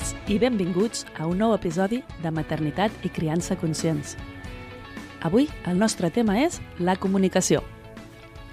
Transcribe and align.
Benvingudes 0.00 0.30
i 0.32 0.38
benvinguts 0.38 1.04
a 1.18 1.26
un 1.26 1.38
nou 1.38 1.52
episodi 1.52 1.98
de 2.22 2.30
Maternitat 2.32 2.92
i 3.04 3.10
Criança 3.12 3.56
Conscients. 3.56 4.16
Avui 5.20 5.48
el 5.66 5.76
nostre 5.78 6.08
tema 6.10 6.38
és 6.40 6.60
la 6.78 6.96
comunicació. 6.96 7.60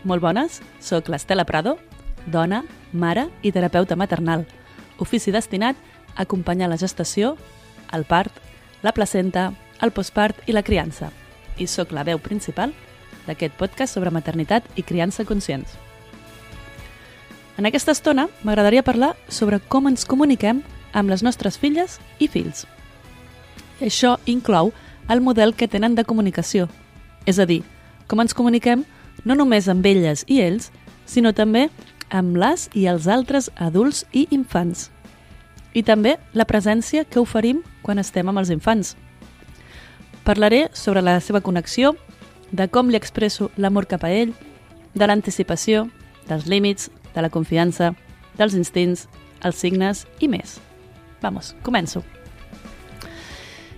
Molt 0.04 0.22
bones, 0.22 0.60
sóc 0.80 1.08
l'Estela 1.08 1.46
Prado, 1.46 1.78
dona, 2.26 2.64
mare 2.92 3.30
i 3.44 3.54
terapeuta 3.56 3.96
maternal, 3.96 4.46
ofici 5.00 5.32
destinat 5.32 5.78
a 6.16 6.26
acompanyar 6.26 6.68
la 6.68 6.78
gestació, 6.78 7.38
el 7.94 8.04
part, 8.04 8.34
la 8.84 8.92
placenta, 8.92 9.54
el 9.82 9.92
postpart 9.92 10.42
i 10.48 10.52
la 10.52 10.64
criança. 10.64 11.12
I 11.58 11.68
sóc 11.68 11.94
la 11.96 12.04
veu 12.04 12.20
principal 12.20 12.74
d'aquest 13.28 13.56
podcast 13.56 13.94
sobre 13.94 14.12
maternitat 14.12 14.68
i 14.76 14.84
criança 14.84 15.24
conscients. 15.24 15.78
En 17.58 17.66
aquesta 17.66 17.96
estona 17.96 18.28
m'agradaria 18.44 18.84
parlar 18.84 19.16
sobre 19.30 19.60
com 19.60 19.88
ens 19.88 20.04
comuniquem 20.06 20.66
amb 20.98 21.14
les 21.14 21.22
nostres 21.22 21.60
filles 21.62 22.00
i 22.20 22.28
fills. 22.28 22.66
I 23.80 23.92
això 23.92 24.18
inclou 24.26 24.74
el 25.08 25.22
model 25.22 25.54
que 25.54 25.70
tenen 25.70 25.96
de 25.96 26.04
comunicació, 26.04 26.68
és 27.30 27.38
a 27.40 27.46
dir, 27.46 27.62
com 28.08 28.24
ens 28.24 28.34
comuniquem 28.34 28.84
no 29.26 29.36
només 29.36 29.68
amb 29.70 29.86
elles 29.86 30.24
i 30.28 30.42
ells, 30.42 30.72
sinó 31.06 31.34
també 31.36 31.68
amb 32.10 32.38
les 32.40 32.68
i 32.74 32.88
els 32.88 33.08
altres 33.08 33.52
adults 33.56 34.06
i 34.12 34.28
infants. 34.32 34.90
I 35.74 35.84
també 35.84 36.16
la 36.34 36.48
presència 36.50 37.06
que 37.06 37.22
oferim 37.22 37.62
quan 37.84 38.00
estem 38.00 38.28
amb 38.28 38.42
els 38.42 38.50
infants. 38.50 38.96
Parlaré 40.24 40.68
sobre 40.74 41.04
la 41.04 41.20
seva 41.22 41.44
connexió, 41.44 41.96
de 42.52 42.68
com 42.72 42.90
li 42.90 43.00
expresso 43.00 43.52
l'amor 43.58 43.88
cap 43.88 44.04
a 44.08 44.12
ell, 44.12 44.34
de 44.96 45.08
l'anticipació, 45.08 45.88
dels 46.28 46.48
límits, 46.48 46.90
de 47.14 47.22
la 47.22 47.32
confiança, 47.32 47.94
dels 48.40 48.56
instints, 48.56 49.08
els 49.44 49.60
signes 49.60 50.06
i 50.20 50.32
més. 50.32 50.58
Vamos, 51.22 51.56
començo. 51.64 52.04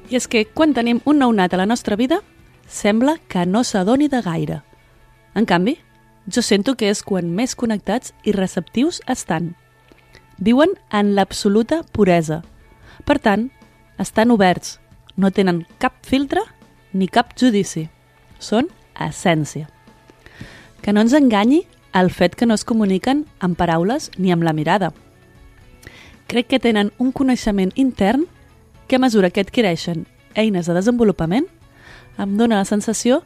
I 0.10 0.18
és 0.18 0.28
que 0.28 0.46
quan 0.46 0.74
tenim 0.74 1.02
un 1.06 1.22
nounat 1.22 1.54
a 1.54 1.60
la 1.62 1.68
nostra 1.70 1.96
vida, 1.96 2.22
sembla 2.68 3.18
que 3.30 3.46
no 3.46 3.64
s'adoni 3.64 4.10
de 4.10 4.22
gaire. 4.26 4.62
En 5.36 5.46
canvi, 5.46 5.78
jo 6.26 6.42
sento 6.42 6.76
que 6.76 6.90
és 6.90 7.04
quan 7.06 7.30
més 7.36 7.56
connectats 7.56 8.14
i 8.26 8.34
receptius 8.34 9.02
estan. 9.08 9.54
Viuen 10.38 10.74
en 10.92 11.14
l'absoluta 11.16 11.84
puresa. 11.94 12.42
Per 13.06 13.20
tant, 13.20 13.50
estan 14.00 14.32
oberts, 14.32 14.80
no 15.16 15.32
tenen 15.32 15.66
cap 15.80 16.00
filtre 16.06 16.42
ni 16.94 17.08
cap 17.08 17.36
judici. 17.38 17.88
Són 18.40 18.70
essència. 18.96 19.70
Que 20.82 20.94
no 20.94 21.04
ens 21.06 21.14
enganyi 21.14 21.66
el 21.94 22.10
fet 22.10 22.36
que 22.36 22.48
no 22.48 22.56
es 22.56 22.66
comuniquen 22.66 23.26
amb 23.40 23.58
paraules 23.60 24.10
ni 24.18 24.34
amb 24.34 24.44
la 24.44 24.54
mirada– 24.54 24.94
crec 26.30 26.48
que 26.48 26.62
tenen 26.62 26.94
un 27.02 27.12
coneixement 27.12 27.74
intern 27.76 28.28
que 28.88 28.96
a 28.96 29.02
mesura 29.02 29.32
que 29.34 29.42
adquireixen 29.42 30.06
eines 30.38 30.70
de 30.70 30.76
desenvolupament 30.78 31.50
em 32.22 32.38
dóna 32.38 32.62
la 32.62 32.70
sensació 32.70 33.24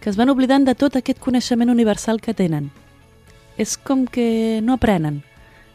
que 0.00 0.08
es 0.08 0.16
van 0.16 0.32
oblidant 0.32 0.64
de 0.64 0.74
tot 0.78 0.96
aquest 0.96 1.20
coneixement 1.20 1.70
universal 1.70 2.22
que 2.24 2.34
tenen. 2.34 2.70
És 3.60 3.76
com 3.76 4.06
que 4.06 4.60
no 4.62 4.78
aprenen, 4.78 5.20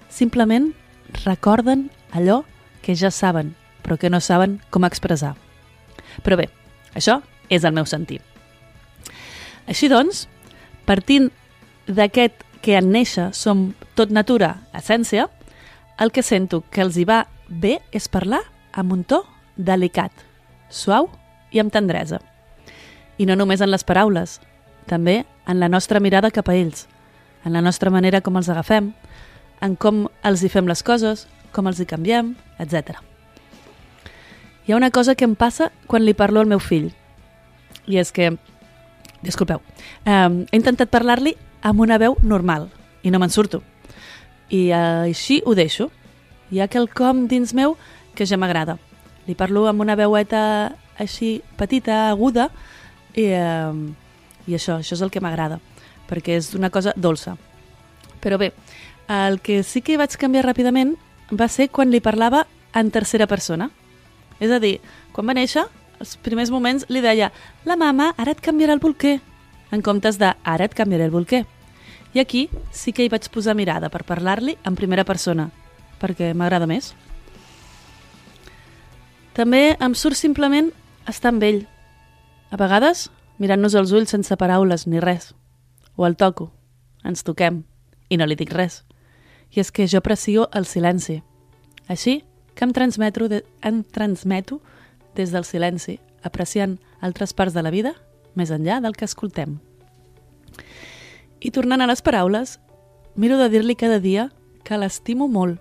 simplement 0.09 0.71
recorden 1.25 1.89
allò 2.11 2.41
que 2.81 2.95
ja 2.95 3.11
saben, 3.11 3.53
però 3.83 3.99
que 3.99 4.09
no 4.09 4.21
saben 4.21 4.57
com 4.71 4.87
expressar. 4.87 5.35
Però 6.23 6.39
bé, 6.39 6.49
això 6.95 7.21
és 7.49 7.63
el 7.67 7.75
meu 7.75 7.85
sentir. 7.85 8.21
Així 9.67 9.91
doncs, 9.91 10.25
partint 10.87 11.29
d'aquest 11.85 12.41
que 12.63 12.77
en 12.79 12.89
néixer 12.95 13.29
som 13.35 13.73
tot 13.99 14.09
natura, 14.09 14.63
essència, 14.73 15.27
el 15.99 16.11
que 16.11 16.23
sento 16.23 16.63
que 16.71 16.81
els 16.81 16.97
hi 16.97 17.05
va 17.05 17.25
bé 17.47 17.79
és 17.91 18.09
parlar 18.09 18.41
amb 18.73 18.93
un 18.95 19.03
to 19.03 19.21
delicat, 19.57 20.11
suau 20.69 21.09
i 21.53 21.61
amb 21.61 21.73
tendresa. 21.73 22.19
I 23.17 23.27
no 23.29 23.37
només 23.37 23.61
en 23.61 23.69
les 23.69 23.85
paraules, 23.85 24.39
també 24.89 25.23
en 25.47 25.59
la 25.59 25.69
nostra 25.69 25.99
mirada 25.99 26.31
cap 26.31 26.49
a 26.49 26.55
ells, 26.57 26.87
en 27.45 27.53
la 27.53 27.61
nostra 27.61 27.91
manera 27.93 28.21
com 28.21 28.37
els 28.37 28.49
agafem, 28.49 28.93
en 29.61 29.75
com 29.75 30.07
els 30.23 30.43
hi 30.43 30.49
fem 30.49 30.67
les 30.67 30.83
coses, 30.83 31.27
com 31.53 31.67
els 31.69 31.79
hi 31.79 31.85
canviem, 31.85 32.33
etc. 32.59 32.97
Hi 34.65 34.73
ha 34.73 34.79
una 34.79 34.91
cosa 34.91 35.15
que 35.15 35.27
em 35.27 35.35
passa 35.35 35.71
quan 35.87 36.05
li 36.05 36.15
parlo 36.17 36.41
al 36.41 36.49
meu 36.49 36.59
fill, 36.59 36.89
i 37.85 37.99
és 37.99 38.11
que, 38.15 38.31
disculpeu, 39.21 39.61
eh, 40.05 40.47
he 40.51 40.57
intentat 40.57 40.89
parlar-li 40.89 41.35
amb 41.61 41.79
una 41.83 41.99
veu 42.01 42.17
normal, 42.23 42.71
i 43.03 43.11
no 43.11 43.19
me'n 43.19 43.31
surto 43.31 43.61
i 44.53 44.69
uh, 44.69 45.09
així 45.09 45.41
ho 45.45 45.55
deixo. 45.57 45.89
Hi 46.53 46.61
ha 46.61 46.69
quelcom 46.69 47.25
dins 47.31 47.55
meu 47.57 47.75
que 48.13 48.27
ja 48.29 48.37
m'agrada. 48.37 48.77
Li 49.25 49.35
parlo 49.39 49.65
amb 49.69 49.81
una 49.81 49.97
veueta 49.97 50.43
així 51.01 51.39
petita, 51.57 52.09
aguda, 52.11 52.49
i, 53.17 53.31
uh, 53.33 53.73
i 54.45 54.57
això, 54.57 54.77
això 54.77 54.97
és 54.97 55.01
el 55.01 55.11
que 55.13 55.23
m'agrada, 55.23 55.59
perquè 56.09 56.37
és 56.37 56.53
una 56.57 56.69
cosa 56.69 56.93
dolça. 56.95 57.37
Però 58.21 58.37
bé, 58.37 58.53
el 59.09 59.39
que 59.41 59.63
sí 59.67 59.81
que 59.81 59.97
vaig 59.97 60.13
canviar 60.19 60.45
ràpidament 60.45 60.93
va 61.33 61.49
ser 61.49 61.69
quan 61.73 61.89
li 61.91 62.03
parlava 62.03 62.45
en 62.77 62.91
tercera 62.91 63.27
persona. 63.27 63.71
És 64.39 64.51
a 64.51 64.59
dir, 64.61 64.77
quan 65.13 65.27
va 65.29 65.35
néixer, 65.37 65.65
els 65.99 66.15
primers 66.21 66.51
moments 66.51 66.85
li 66.89 67.01
deia 67.01 67.31
«La 67.65 67.77
mama, 67.79 68.13
ara 68.17 68.33
et 68.33 68.41
canviarà 68.43 68.75
el 68.75 68.83
bolquer», 68.83 69.19
en 69.71 69.81
comptes 69.81 70.19
de 70.21 70.33
«Ara 70.43 70.69
et 70.69 70.77
canviaré 70.77 71.09
el 71.09 71.15
bolquer». 71.15 71.45
I 72.13 72.19
aquí 72.19 72.49
sí 72.71 72.93
que 72.93 73.05
hi 73.05 73.09
vaig 73.09 73.25
posar 73.33 73.55
mirada 73.57 73.89
per 73.89 74.03
parlar-li 74.05 74.57
en 74.63 74.77
primera 74.77 75.05
persona, 75.05 75.49
perquè 75.99 76.33
m'agrada 76.37 76.69
més. 76.69 76.93
També 79.33 79.73
em 79.81 79.95
surt 79.97 80.19
simplement 80.19 80.69
estar 81.09 81.31
amb 81.33 81.43
ell. 81.43 81.63
A 82.53 82.59
vegades, 82.61 83.07
mirant-nos 83.41 83.73
els 83.73 83.95
ulls 83.97 84.13
sense 84.13 84.37
paraules 84.37 84.85
ni 84.85 85.01
res. 85.01 85.31
O 85.97 86.05
el 86.05 86.15
toco, 86.15 86.51
ens 87.03 87.25
toquem, 87.25 87.63
i 88.09 88.17
no 88.21 88.29
li 88.29 88.37
dic 88.37 88.53
res. 88.53 88.83
I 89.49 89.65
és 89.65 89.73
que 89.73 89.89
jo 89.89 89.97
aprecio 89.97 90.47
el 90.53 90.69
silenci. 90.69 91.21
Així 91.89 92.21
que 92.53 92.65
em 92.65 92.73
transmeto, 92.77 93.27
de, 93.27 93.41
em 93.65 93.81
transmeto 93.83 94.61
des 95.17 95.33
del 95.33 95.49
silenci, 95.49 95.99
apreciant 96.21 96.77
altres 97.01 97.33
parts 97.33 97.57
de 97.57 97.65
la 97.65 97.73
vida 97.73 97.97
més 98.37 98.53
enllà 98.53 98.79
del 98.81 98.95
que 98.97 99.09
escoltem. 99.09 99.57
I 101.43 101.51
tornant 101.51 101.83
a 101.83 101.87
les 101.89 101.99
paraules, 101.99 102.55
miro 103.19 103.35
de 103.35 103.49
dir-li 103.51 103.75
cada 103.75 103.99
dia 103.99 104.29
que 104.63 104.77
l'estimo 104.79 105.27
molt, 105.27 105.59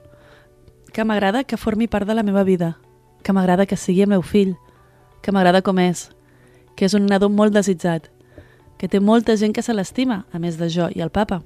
que 0.95 1.03
m'agrada 1.03 1.43
que 1.43 1.59
formi 1.59 1.89
part 1.91 2.07
de 2.07 2.15
la 2.15 2.23
meva 2.23 2.45
vida, 2.47 2.77
que 3.27 3.33
m'agrada 3.35 3.67
que 3.67 3.77
sigui 3.77 4.05
el 4.05 4.13
meu 4.13 4.23
fill, 4.23 4.55
que 5.27 5.35
m'agrada 5.35 5.63
com 5.67 5.81
és, 5.83 6.13
que 6.79 6.87
és 6.87 6.95
un 6.95 7.09
nadó 7.11 7.27
molt 7.29 7.51
desitjat, 7.57 8.07
que 8.79 8.87
té 8.87 9.01
molta 9.03 9.35
gent 9.35 9.57
que 9.57 9.63
se 9.67 9.75
l'estima, 9.75 10.23
a 10.31 10.39
més 10.39 10.55
de 10.61 10.71
jo 10.71 10.87
i 10.95 11.03
el 11.03 11.11
papa. 11.11 11.41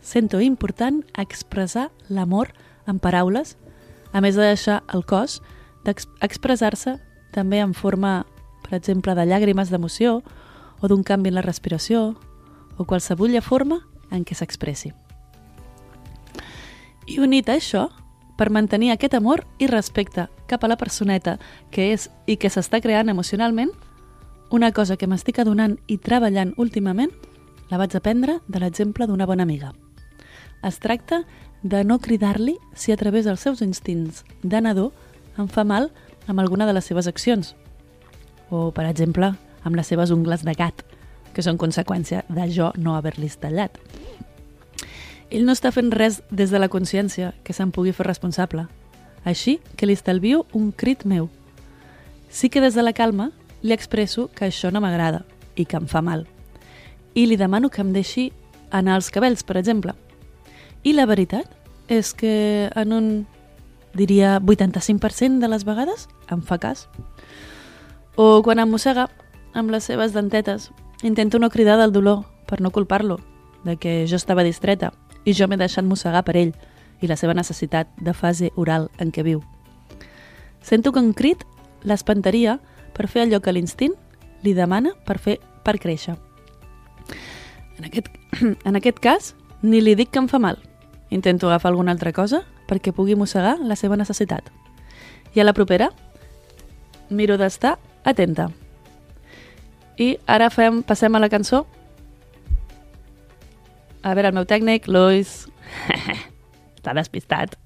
Sento 0.00 0.40
important 0.40 1.02
expressar 1.20 1.90
l'amor 2.08 2.54
en 2.88 2.96
paraules, 2.96 3.58
a 4.12 4.24
més 4.24 4.40
de 4.40 4.48
deixar 4.48 4.80
el 4.88 5.04
cos 5.04 5.42
d'expressar-se 5.84 6.96
també 7.36 7.60
en 7.60 7.76
forma, 7.76 8.24
per 8.64 8.80
exemple, 8.80 9.12
de 9.14 9.28
llàgrimes 9.28 9.68
d'emoció 9.68 10.22
o 10.80 10.88
d'un 10.88 11.04
canvi 11.04 11.28
en 11.28 11.36
la 11.36 11.44
respiració 11.44 12.16
o 12.80 12.86
qualsevol 12.88 13.36
forma 13.44 13.82
en 14.10 14.24
què 14.24 14.34
s'expressi. 14.34 14.94
I 17.06 17.18
unit 17.20 17.50
a 17.50 17.58
això, 17.60 17.90
per 18.40 18.48
mantenir 18.48 18.94
aquest 18.94 19.14
amor 19.14 19.44
i 19.60 19.68
respecte 19.68 20.30
cap 20.48 20.64
a 20.64 20.70
la 20.70 20.78
personeta 20.80 21.36
que 21.70 21.92
és 21.92 22.08
i 22.26 22.38
que 22.40 22.48
s'està 22.48 22.80
creant 22.80 23.12
emocionalment, 23.12 23.70
una 24.50 24.72
cosa 24.72 24.96
que 24.96 25.06
m'estic 25.06 25.38
adonant 25.38 25.76
i 25.86 25.98
treballant 25.98 26.54
últimament 26.56 27.12
la 27.68 27.78
vaig 27.78 27.94
aprendre 27.94 28.40
de 28.48 28.58
l'exemple 28.58 29.06
d'una 29.06 29.28
bona 29.28 29.44
amiga. 29.44 29.74
Es 30.64 30.80
tracta 30.80 31.22
de 31.62 31.84
no 31.84 32.00
cridar-li 32.00 32.56
si 32.74 32.92
a 32.92 32.96
través 32.96 33.28
dels 33.28 33.44
seus 33.44 33.60
instints 33.60 34.24
de 34.42 34.60
nadó 34.60 34.90
em 35.36 35.48
fa 35.48 35.64
mal 35.64 35.90
amb 36.26 36.40
alguna 36.40 36.66
de 36.66 36.72
les 36.72 36.88
seves 36.88 37.06
accions. 37.06 37.54
O, 38.48 38.72
per 38.72 38.88
exemple, 38.88 39.34
amb 39.62 39.76
les 39.76 39.86
seves 39.86 40.10
ungles 40.10 40.42
de 40.44 40.56
gat, 40.56 40.82
que 41.34 41.42
són 41.42 41.58
conseqüència 41.58 42.24
de 42.28 42.46
jo 42.50 42.72
no 42.76 42.96
haver-li 42.96 43.28
tallat. 43.40 43.78
ell 45.30 45.46
no 45.46 45.52
està 45.52 45.70
fent 45.70 45.92
res 45.92 46.22
des 46.30 46.50
de 46.50 46.58
la 46.58 46.68
consciència 46.68 47.34
que 47.44 47.52
se'n 47.52 47.70
pugui 47.70 47.92
fer 47.92 48.06
responsable. 48.06 48.66
Així 49.24 49.60
que 49.76 49.86
li 49.86 49.92
estalvio 49.92 50.46
un 50.52 50.72
crit 50.72 51.04
meu. 51.04 51.28
Sí 52.30 52.48
que 52.48 52.60
des 52.60 52.74
de 52.74 52.82
la 52.82 52.92
calma 52.92 53.30
li 53.62 53.72
expresso 53.72 54.28
que 54.34 54.46
això 54.46 54.72
no 54.72 54.80
m'agrada 54.80 55.24
i 55.54 55.66
que 55.66 55.76
em 55.76 55.86
fa 55.86 56.02
mal. 56.02 56.26
I 57.14 57.26
li 57.26 57.36
demano 57.36 57.70
que 57.70 57.82
em 57.82 57.92
deixi 57.92 58.32
anar 58.70 58.96
els 58.96 59.10
cabells, 59.10 59.42
per 59.44 59.56
exemple. 59.56 59.94
I 60.82 60.94
la 60.94 61.06
veritat 61.06 61.46
és 61.90 62.14
que 62.14 62.70
en 62.74 62.92
un, 62.92 63.08
diria, 63.94 64.38
85% 64.40 65.40
de 65.42 65.48
les 65.50 65.66
vegades 65.66 66.08
em 66.30 66.42
fa 66.42 66.58
cas. 66.58 66.86
O 68.16 68.42
quan 68.46 68.62
em 68.62 68.70
mossega 68.70 69.08
amb 69.54 69.70
les 69.74 69.84
seves 69.84 70.14
dentetes, 70.14 70.70
intento 71.02 71.38
no 71.38 71.50
cridar 71.50 71.78
del 71.78 71.92
dolor 71.92 72.24
per 72.46 72.60
no 72.60 72.70
culpar-lo, 72.70 73.20
de 73.64 73.76
que 73.76 74.06
jo 74.08 74.16
estava 74.16 74.42
distreta 74.42 74.92
i 75.24 75.34
jo 75.34 75.48
m'he 75.48 75.58
deixat 75.60 75.84
mossegar 75.84 76.24
per 76.24 76.36
ell 76.36 76.52
i 77.00 77.08
la 77.08 77.16
seva 77.16 77.34
necessitat 77.34 77.88
de 78.00 78.12
fase 78.14 78.50
oral 78.56 78.90
en 78.98 79.12
què 79.12 79.24
viu. 79.24 79.42
Sento 80.60 80.92
que 80.92 81.00
un 81.00 81.12
crit 81.16 81.44
l'espantaria 81.84 82.58
per 82.96 83.08
fer 83.08 83.24
allò 83.24 83.40
que 83.40 83.52
l'instint 83.52 83.94
li 84.44 84.52
demana 84.56 84.92
per 85.06 85.18
fer 85.18 85.38
per 85.64 85.78
créixer. 85.80 86.16
En 87.78 87.88
aquest, 87.88 88.08
en 88.68 88.76
aquest 88.76 89.00
cas, 89.00 89.34
ni 89.62 89.80
li 89.80 89.96
dic 89.96 90.12
que 90.12 90.20
em 90.20 90.28
fa 90.28 90.38
mal. 90.38 90.58
Intento 91.10 91.48
agafar 91.48 91.72
alguna 91.72 91.92
altra 91.92 92.12
cosa 92.12 92.44
perquè 92.68 92.92
pugui 92.92 93.16
mossegar 93.16 93.58
la 93.60 93.76
seva 93.76 93.96
necessitat. 93.96 94.52
I 95.34 95.40
a 95.40 95.44
la 95.44 95.54
propera, 95.56 95.90
miro 97.10 97.36
d'estar 97.38 97.78
atenta. 98.04 98.50
I 100.00 100.14
ara 100.26 100.48
fem, 100.50 100.80
passem 100.86 101.14
a 101.14 101.20
la 101.20 101.28
cançó 101.28 101.66
a 104.02 104.14
veure, 104.14 104.30
el 104.30 104.34
meu 104.34 104.46
tècnic, 104.48 104.86
Luis, 104.88 105.44
està 106.78 106.94
despistat. 106.98 107.56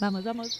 Vamos, 0.00 0.24
vamos. 0.24 0.56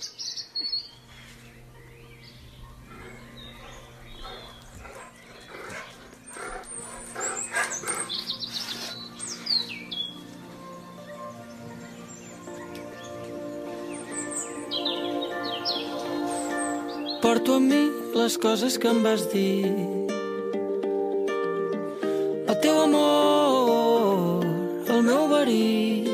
Porto 17.23 17.55
amb 17.55 17.71
mi 17.71 17.83
les 18.19 18.35
coses 18.35 18.75
que 18.83 18.89
em 18.91 18.99
vas 19.05 19.23
dir. 19.31 19.71
El 22.51 22.57
teu 22.65 22.81
amor, 22.83 24.43
el 24.91 25.05
meu 25.07 25.29
verí, 25.31 26.11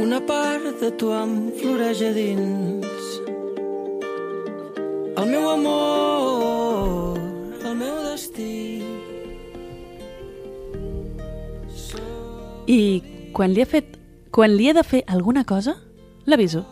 una 0.00 0.22
part 0.24 0.80
de 0.80 0.90
tu 0.96 1.12
em 1.12 1.36
floreix 1.60 2.00
a 2.08 2.10
dins. 2.16 3.12
El 5.20 5.28
meu 5.28 5.46
amor, 5.52 7.20
el 7.60 7.76
meu 7.84 8.02
destí. 8.08 8.80
I 12.64 12.82
quan 13.36 13.52
li 13.52 13.60
he 13.60 13.68
fet... 13.68 13.96
Quan 14.30 14.54
li 14.54 14.68
he 14.70 14.72
de 14.72 14.84
fer 14.86 15.04
alguna 15.10 15.42
cosa, 15.44 15.74
l'aviso. 16.24 16.62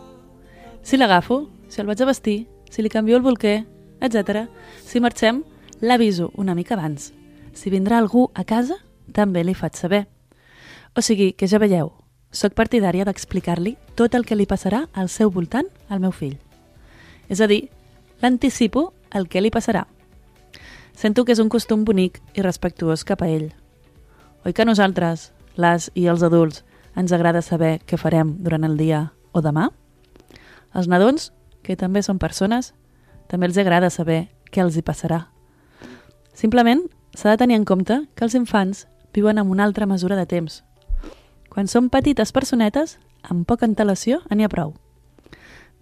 Si 0.87 0.97
l'agafo, 0.97 1.49
si 1.69 1.83
el 1.83 1.89
vaig 1.91 2.01
a 2.01 2.07
vestir, 2.07 2.47
si 2.71 2.83
li 2.83 2.89
canvio 2.89 3.17
el 3.17 3.23
bolquer, 3.23 3.67
etc. 4.01 4.47
Si 4.85 5.01
marxem, 5.01 5.43
l'aviso 5.81 6.31
una 6.37 6.55
mica 6.55 6.75
abans. 6.75 7.13
Si 7.53 7.71
vindrà 7.71 7.99
algú 7.99 8.31
a 8.35 8.45
casa, 8.45 8.77
també 9.13 9.45
li 9.45 9.55
faig 9.55 9.77
saber. 9.77 10.07
O 10.97 11.03
sigui, 11.03 11.33
que 11.33 11.49
ja 11.49 11.59
veieu, 11.59 11.93
sóc 12.31 12.55
partidària 12.55 13.07
d'explicar-li 13.09 13.77
tot 13.97 14.15
el 14.15 14.27
que 14.27 14.37
li 14.37 14.47
passarà 14.47 14.87
al 14.93 15.09
seu 15.09 15.31
voltant 15.31 15.69
al 15.89 16.01
meu 16.01 16.13
fill. 16.13 16.37
És 17.29 17.41
a 17.41 17.47
dir, 17.47 17.69
l'anticipo 18.23 18.93
el 19.15 19.29
que 19.29 19.41
li 19.41 19.51
passarà. 19.51 19.87
Sento 20.99 21.25
que 21.25 21.33
és 21.33 21.39
un 21.39 21.49
costum 21.49 21.85
bonic 21.87 22.19
i 22.35 22.43
respectuós 22.43 23.05
cap 23.07 23.23
a 23.23 23.29
ell. 23.31 23.53
Oi 24.45 24.53
que 24.53 24.67
nosaltres, 24.67 25.31
les 25.57 25.91
i 25.95 26.09
els 26.11 26.25
adults, 26.27 26.65
ens 26.99 27.13
agrada 27.15 27.43
saber 27.43 27.79
què 27.87 27.99
farem 28.01 28.35
durant 28.43 28.67
el 28.67 28.77
dia 28.77 29.13
o 29.33 29.43
demà? 29.45 29.69
Els 30.75 30.89
nadons, 30.91 31.31
que 31.69 31.77
també 31.77 32.01
són 32.01 32.17
persones, 32.17 32.73
també 33.29 33.49
els 33.51 33.59
agrada 33.61 33.93
saber 33.93 34.31
què 34.49 34.65
els 34.65 34.79
hi 34.79 34.85
passarà. 34.85 35.27
Simplement 36.33 36.81
s'ha 37.13 37.35
de 37.35 37.41
tenir 37.43 37.59
en 37.59 37.67
compte 37.69 38.01
que 38.17 38.25
els 38.25 38.37
infants 38.39 38.87
viuen 39.13 39.39
amb 39.41 39.53
una 39.53 39.67
altra 39.69 39.87
mesura 39.87 40.17
de 40.17 40.25
temps. 40.25 40.63
Quan 41.53 41.69
són 41.69 41.91
petites 41.93 42.33
personetes, 42.33 42.97
amb 43.23 43.45
poca 43.45 43.67
antelació 43.69 44.23
n'hi 44.33 44.47
ha 44.47 44.53
prou. 44.53 44.77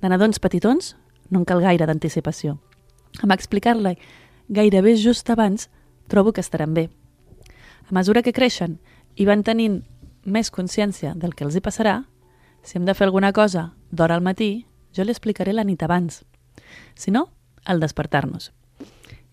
De 0.03 0.11
nadons 0.11 0.41
petitons 0.43 0.95
no 1.31 1.43
en 1.43 1.47
cal 1.47 1.63
gaire 1.63 1.87
d'anticipació. 1.87 2.57
Amb 3.23 3.35
explicar-la 3.35 3.95
gairebé 4.49 4.97
just 4.99 5.31
abans 5.31 5.69
trobo 6.09 6.33
que 6.33 6.43
estaran 6.43 6.75
bé. 6.75 6.89
A 7.87 7.95
mesura 7.95 8.23
que 8.23 8.35
creixen 8.35 8.79
i 9.15 9.27
van 9.27 9.43
tenint 9.47 9.85
més 10.25 10.51
consciència 10.51 11.15
del 11.15 11.35
que 11.35 11.47
els 11.47 11.55
hi 11.55 11.63
passarà, 11.63 12.01
si 12.63 12.79
hem 12.79 12.87
de 12.87 12.95
fer 12.95 13.07
alguna 13.07 13.33
cosa 13.33 13.71
d'hora 13.91 14.17
al 14.19 14.25
matí, 14.27 14.67
jo 14.97 15.05
li 15.05 15.13
explicaré 15.13 15.53
la 15.53 15.65
nit 15.65 15.83
abans. 15.83 16.25
Si 16.95 17.11
no, 17.11 17.29
al 17.65 17.81
despertar-nos. 17.81 18.53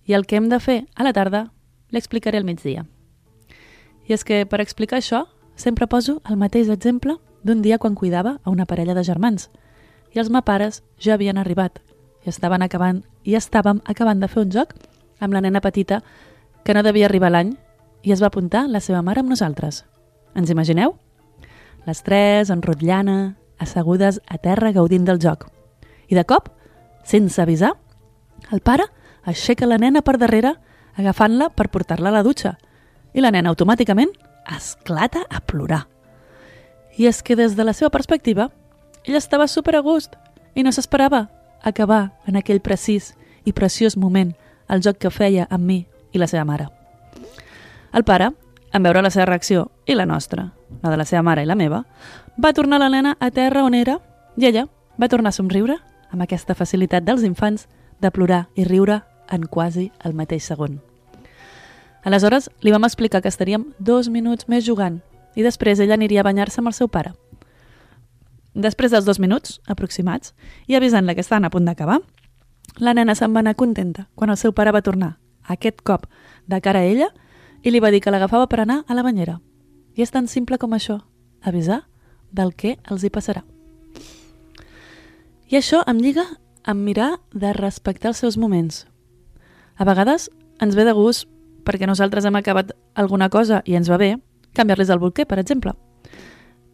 I 0.05 0.13
el 0.13 0.25
que 0.27 0.35
hem 0.35 0.49
de 0.49 0.59
fer 0.59 0.83
a 0.95 1.03
la 1.07 1.13
tarda 1.13 1.51
l'explicaré 1.89 2.37
al 2.37 2.47
migdia. 2.47 2.85
I 4.03 4.13
és 4.17 4.25
que 4.27 4.43
per 4.45 4.59
explicar 4.59 4.99
això 4.99 5.25
sempre 5.55 5.87
poso 5.87 6.19
el 6.27 6.37
mateix 6.37 6.69
exemple 6.69 7.17
d'un 7.43 7.61
dia 7.61 7.77
quan 7.77 7.95
cuidava 7.95 8.39
a 8.43 8.49
una 8.49 8.65
parella 8.65 8.95
de 8.97 9.03
germans 9.03 9.49
i 10.13 10.19
els 10.19 10.29
meus 10.29 10.45
pares 10.45 10.81
ja 10.99 11.15
havien 11.15 11.37
arribat 11.37 11.79
i 12.25 12.29
estaven 12.31 12.63
acabant 12.63 13.03
i 13.23 13.35
estàvem 13.35 13.81
acabant 13.85 14.19
de 14.19 14.27
fer 14.27 14.43
un 14.43 14.51
joc 14.51 14.73
amb 15.19 15.33
la 15.33 15.41
nena 15.41 15.61
petita 15.61 16.01
que 16.63 16.73
no 16.73 16.83
devia 16.83 17.07
arribar 17.07 17.31
l'any 17.31 17.55
i 18.03 18.11
es 18.11 18.21
va 18.21 18.27
apuntar 18.31 18.67
la 18.67 18.81
seva 18.83 19.01
mare 19.01 19.23
amb 19.23 19.31
nosaltres. 19.31 19.83
Ens 20.35 20.49
imagineu? 20.49 20.95
Les 21.85 22.01
tres, 22.03 22.49
en 22.49 22.61
rotllana, 22.61 23.35
assegudes 23.59 24.21
a 24.27 24.37
terra 24.37 24.71
gaudint 24.71 25.05
del 25.05 25.21
joc. 25.21 25.47
I 26.07 26.15
de 26.15 26.25
cop, 26.25 26.49
sense 27.03 27.41
avisar, 27.41 27.73
el 28.51 28.61
pare 28.61 28.85
aixeca 29.23 29.67
la 29.67 29.79
nena 29.79 30.01
per 30.01 30.17
darrere 30.17 30.55
agafant-la 30.99 31.49
per 31.49 31.69
portar-la 31.71 32.11
a 32.11 32.17
la 32.17 32.23
dutxa 32.23 32.57
i 33.13 33.21
la 33.21 33.31
nena 33.31 33.53
automàticament 33.53 34.11
esclata 34.51 35.23
a 35.29 35.39
plorar. 35.39 35.85
I 36.97 37.07
és 37.09 37.23
que 37.23 37.35
des 37.35 37.55
de 37.55 37.63
la 37.63 37.73
seva 37.73 37.89
perspectiva, 37.89 38.51
ella 39.03 39.17
estava 39.17 39.47
super 39.47 39.75
a 39.75 39.81
gust 39.81 40.15
i 40.53 40.63
no 40.63 40.71
s'esperava 40.71 41.27
acabar 41.63 42.13
en 42.27 42.37
aquell 42.37 42.61
precís 42.61 43.13
i 43.45 43.53
preciós 43.53 43.97
moment 43.97 44.33
el 44.69 44.83
joc 44.83 44.99
que 44.99 45.11
feia 45.11 45.47
amb 45.49 45.65
mi 45.65 45.79
i 46.11 46.21
la 46.21 46.27
seva 46.27 46.45
mare. 46.45 46.69
El 47.93 48.03
pare, 48.03 48.31
en 48.73 48.83
veure 48.83 49.03
la 49.05 49.11
seva 49.13 49.27
reacció 49.29 49.67
i 49.85 49.95
la 49.95 50.07
nostra, 50.09 50.51
la 50.81 50.89
de 50.89 50.97
la 50.97 51.05
seva 51.05 51.21
mare 51.23 51.43
i 51.43 51.49
la 51.49 51.55
meva, 51.55 51.83
va 52.37 52.53
tornar 52.53 52.79
la 52.81 52.89
nena 52.89 53.15
a 53.19 53.29
terra 53.31 53.63
on 53.63 53.77
era 53.77 53.99
i 54.37 54.47
ella 54.49 54.65
va 54.99 55.09
tornar 55.09 55.29
a 55.29 55.37
somriure 55.37 55.77
amb 56.09 56.25
aquesta 56.25 56.55
facilitat 56.57 57.05
dels 57.05 57.23
infants 57.23 57.67
de 58.01 58.11
plorar 58.11 58.47
i 58.55 58.65
riure 58.65 59.01
en 59.29 59.45
quasi 59.45 59.91
el 60.03 60.13
mateix 60.13 60.49
segon. 60.49 60.81
Aleshores, 62.03 62.49
li 62.61 62.73
vam 62.73 62.83
explicar 62.83 63.21
que 63.21 63.31
estaríem 63.31 63.69
dos 63.79 64.09
minuts 64.09 64.49
més 64.49 64.65
jugant 64.65 64.99
i 65.35 65.45
després 65.45 65.79
ella 65.79 65.95
aniria 65.95 66.21
a 66.21 66.27
banyar-se 66.27 66.59
amb 66.61 66.69
el 66.69 66.77
seu 66.77 66.89
pare. 66.89 67.13
Després 68.53 68.91
dels 68.91 69.05
dos 69.05 69.17
minuts, 69.17 69.61
aproximats, 69.65 70.33
i 70.67 70.75
avisant-la 70.75 71.15
que 71.15 71.23
estaven 71.23 71.45
a 71.45 71.49
punt 71.49 71.65
d'acabar, 71.65 72.01
la 72.77 72.93
nena 72.93 73.15
se'n 73.15 73.33
va 73.33 73.41
anar 73.41 73.55
contenta 73.55 74.07
quan 74.15 74.29
el 74.29 74.37
seu 74.37 74.53
pare 74.53 74.73
va 74.73 74.83
tornar, 74.85 75.17
aquest 75.43 75.81
cop, 75.81 76.05
de 76.45 76.59
cara 76.61 76.83
a 76.83 76.89
ella, 76.89 77.09
i 77.63 77.71
li 77.71 77.79
va 77.79 77.91
dir 77.91 78.01
que 78.03 78.11
l'agafava 78.11 78.47
per 78.51 78.59
anar 78.61 78.83
a 78.87 78.93
la 78.93 79.03
banyera. 79.03 79.39
I 79.95 80.03
és 80.03 80.11
tan 80.11 80.27
simple 80.27 80.59
com 80.59 80.73
això, 80.75 80.99
avisar 81.41 81.85
del 82.31 82.53
que 82.53 82.77
els 82.91 83.03
hi 83.03 83.11
passarà. 83.13 83.43
I 85.49 85.59
això 85.59 85.83
em 85.87 85.99
lliga 86.01 86.25
amb 86.63 86.83
mirar 86.83 87.19
de 87.31 87.53
respectar 87.53 88.11
els 88.11 88.19
seus 88.19 88.37
moments. 88.37 88.85
A 89.77 89.85
vegades 89.85 90.29
ens 90.61 90.75
ve 90.75 90.83
de 90.83 90.93
gust 90.93 91.27
perquè 91.63 91.87
nosaltres 91.87 92.25
hem 92.25 92.35
acabat 92.35 92.73
alguna 92.93 93.29
cosa 93.29 93.61
i 93.65 93.75
ens 93.79 93.89
va 93.89 93.97
bé 93.97 94.15
canviar-les 94.53 94.89
el 94.89 94.99
bolquer, 94.99 95.25
per 95.25 95.39
exemple. 95.39 95.73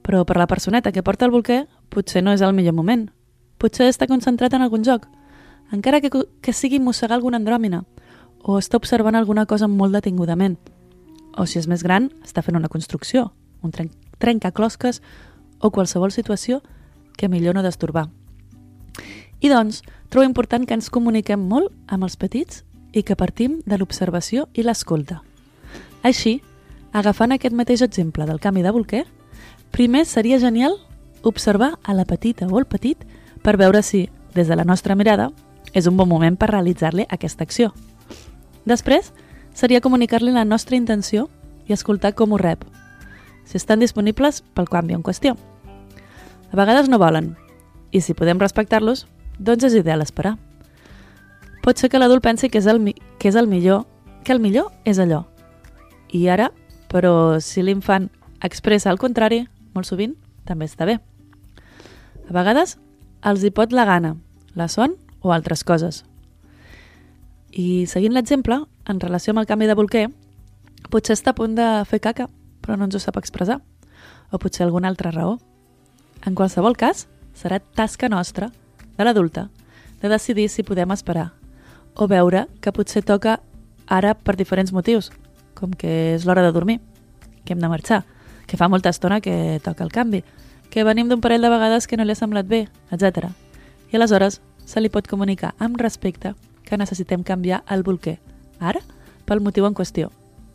Però 0.01 0.25
per 0.25 0.38
la 0.38 0.48
personeta 0.48 0.91
que 0.91 1.03
porta 1.03 1.25
el 1.25 1.31
bolquer 1.31 1.67
potser 1.89 2.24
no 2.24 2.34
és 2.34 2.41
el 2.41 2.53
millor 2.53 2.74
moment. 2.74 3.10
Potser 3.60 3.89
està 3.89 4.08
concentrat 4.08 4.53
en 4.55 4.63
algun 4.63 4.84
joc, 4.84 5.05
encara 5.72 6.01
que, 6.01 6.10
que 6.41 6.53
sigui 6.53 6.79
mossegar 6.79 7.17
alguna 7.17 7.38
andròmina 7.38 7.84
o 8.43 8.58
està 8.58 8.79
observant 8.79 9.15
alguna 9.15 9.46
cosa 9.46 9.67
molt 9.67 9.93
detingudament. 9.93 10.58
O 11.39 11.48
si 11.48 11.55
és 11.62 11.69
més 11.72 11.84
gran, 11.88 12.10
està 12.25 12.43
fent 12.43 12.60
una 12.60 12.69
construcció, 12.72 13.31
un 13.63 13.72
tren 13.72 13.89
trencaclosques 14.19 15.00
o 15.63 15.72
qualsevol 15.72 16.12
situació 16.12 16.60
que 17.15 17.29
millor 17.31 17.55
no 17.55 17.63
destorbar. 17.63 18.10
I 19.39 19.48
doncs, 19.48 19.79
trobo 20.12 20.27
important 20.27 20.65
que 20.67 20.75
ens 20.75 20.89
comuniquem 20.91 21.39
molt 21.39 21.72
amb 21.88 22.03
els 22.03 22.17
petits 22.19 22.65
i 22.91 23.05
que 23.08 23.15
partim 23.15 23.62
de 23.63 23.79
l'observació 23.79 24.50
i 24.51 24.65
l'escolta. 24.67 25.22
Així, 26.03 26.41
agafant 26.91 27.31
aquest 27.31 27.55
mateix 27.55 27.84
exemple 27.86 28.27
del 28.27 28.43
canvi 28.43 28.65
de 28.65 28.75
bolquer, 28.75 29.05
primer 29.72 30.03
seria 30.05 30.39
genial 30.43 30.75
observar 31.24 31.77
a 31.84 31.96
la 31.96 32.03
petita 32.03 32.48
o 32.48 32.60
el 32.60 32.67
petit 32.67 33.05
per 33.43 33.55
veure 33.55 33.84
si, 33.84 34.10
des 34.36 34.51
de 34.51 34.60
la 34.60 34.67
nostra 34.67 34.96
mirada, 34.96 35.29
és 35.72 35.88
un 35.88 35.96
bon 35.96 36.10
moment 36.10 36.36
per 36.36 36.51
realitzar-li 36.51 37.08
aquesta 37.08 37.46
acció. 37.48 37.72
Després, 38.65 39.13
seria 39.59 39.81
comunicar-li 39.83 40.31
la 40.31 40.45
nostra 40.47 40.77
intenció 40.79 41.27
i 41.67 41.73
escoltar 41.75 42.13
com 42.15 42.31
ho 42.31 42.37
rep, 42.39 42.63
si 43.43 43.57
estan 43.59 43.83
disponibles 43.83 44.39
pel 44.55 44.69
canvi 44.71 44.95
en 44.95 45.03
qüestió. 45.03 45.35
A 46.49 46.55
vegades 46.55 46.87
no 46.87 46.99
volen, 47.01 47.33
i 47.91 47.99
si 47.99 48.15
podem 48.15 48.39
respectar-los, 48.39 49.03
doncs 49.37 49.67
és 49.67 49.75
ideal 49.75 50.01
esperar. 50.05 50.37
Pot 51.59 51.77
ser 51.77 51.91
que 51.91 51.99
l'adult 51.99 52.23
pensi 52.23 52.47
que 52.47 52.61
és, 52.63 52.69
el, 52.71 52.93
que 53.19 53.27
és 53.27 53.35
el 53.35 53.51
millor, 53.51 53.83
que 54.23 54.31
el 54.31 54.39
millor 54.39 54.71
és 54.87 54.97
allò. 54.97 55.25
I 56.15 56.29
ara, 56.31 56.53
però 56.87 57.41
si 57.43 57.61
l'infant 57.61 58.07
expressa 58.41 58.93
el 58.93 59.01
contrari, 59.01 59.43
molt 59.75 59.91
sovint, 59.91 60.15
també 60.47 60.71
està 60.71 60.87
bé. 60.87 61.01
A 62.29 62.31
vegades 62.31 62.77
els 63.27 63.43
hi 63.43 63.51
pot 63.51 63.75
la 63.75 63.83
gana, 63.85 64.15
la 64.55 64.71
son 64.71 64.95
o 65.19 65.35
altres 65.35 65.67
coses. 65.67 66.05
I 67.51 67.85
seguint 67.89 68.13
l'exemple, 68.13 68.61
en 68.85 68.99
relació 68.99 69.33
amb 69.33 69.41
el 69.41 69.47
canvi 69.49 69.67
de 69.69 69.77
bolquer, 69.77 70.07
potser 70.89 71.15
està 71.17 71.33
a 71.33 71.37
punt 71.37 71.55
de 71.57 71.67
fer 71.89 71.99
caca, 72.03 72.29
però 72.61 72.77
no 72.77 72.85
ens 72.85 72.95
ho 72.95 73.01
sap 73.01 73.17
expressar. 73.17 73.59
O 74.31 74.37
potser 74.37 74.65
alguna 74.65 74.89
altra 74.89 75.11
raó. 75.11 75.39
En 76.25 76.35
qualsevol 76.35 76.77
cas, 76.77 77.07
serà 77.33 77.59
tasca 77.59 78.09
nostra, 78.09 78.51
de 78.97 79.05
l'adulta, 79.05 79.47
de 80.01 80.09
decidir 80.11 80.49
si 80.49 80.63
podem 80.63 80.91
esperar 80.91 81.31
o 81.95 82.07
veure 82.07 82.47
que 82.61 82.71
potser 82.71 83.03
toca 83.03 83.39
ara 83.87 84.13
per 84.13 84.35
diferents 84.37 84.71
motius, 84.71 85.09
com 85.55 85.71
que 85.71 86.13
és 86.15 86.25
l'hora 86.25 86.43
de 86.45 86.53
dormir, 86.55 86.79
que 87.43 87.53
hem 87.53 87.59
de 87.59 87.71
marxar, 87.71 88.03
que 88.47 88.57
fa 88.57 88.69
molta 88.69 88.91
estona 88.93 89.19
que 89.19 89.59
toca 89.63 89.83
el 89.83 89.91
canvi, 89.91 90.23
que 90.69 90.85
venim 90.85 91.09
d'un 91.09 91.19
parell 91.19 91.41
de 91.41 91.51
vegades 91.51 91.87
que 91.87 91.97
no 91.97 92.05
li 92.05 92.13
ha 92.13 92.19
semblat 92.19 92.47
bé, 92.47 92.67
etc. 92.91 93.31
I 93.91 93.97
aleshores 93.97 94.39
se 94.65 94.79
li 94.79 94.91
pot 94.93 95.09
comunicar 95.09 95.55
amb 95.59 95.79
respecte 95.81 96.35
que 96.69 96.77
necessitem 96.77 97.23
canviar 97.25 97.63
el 97.67 97.83
bolquer, 97.83 98.19
ara, 98.59 98.81
pel 99.25 99.41
motiu 99.41 99.65
en 99.65 99.73
qüestió. 99.73 100.11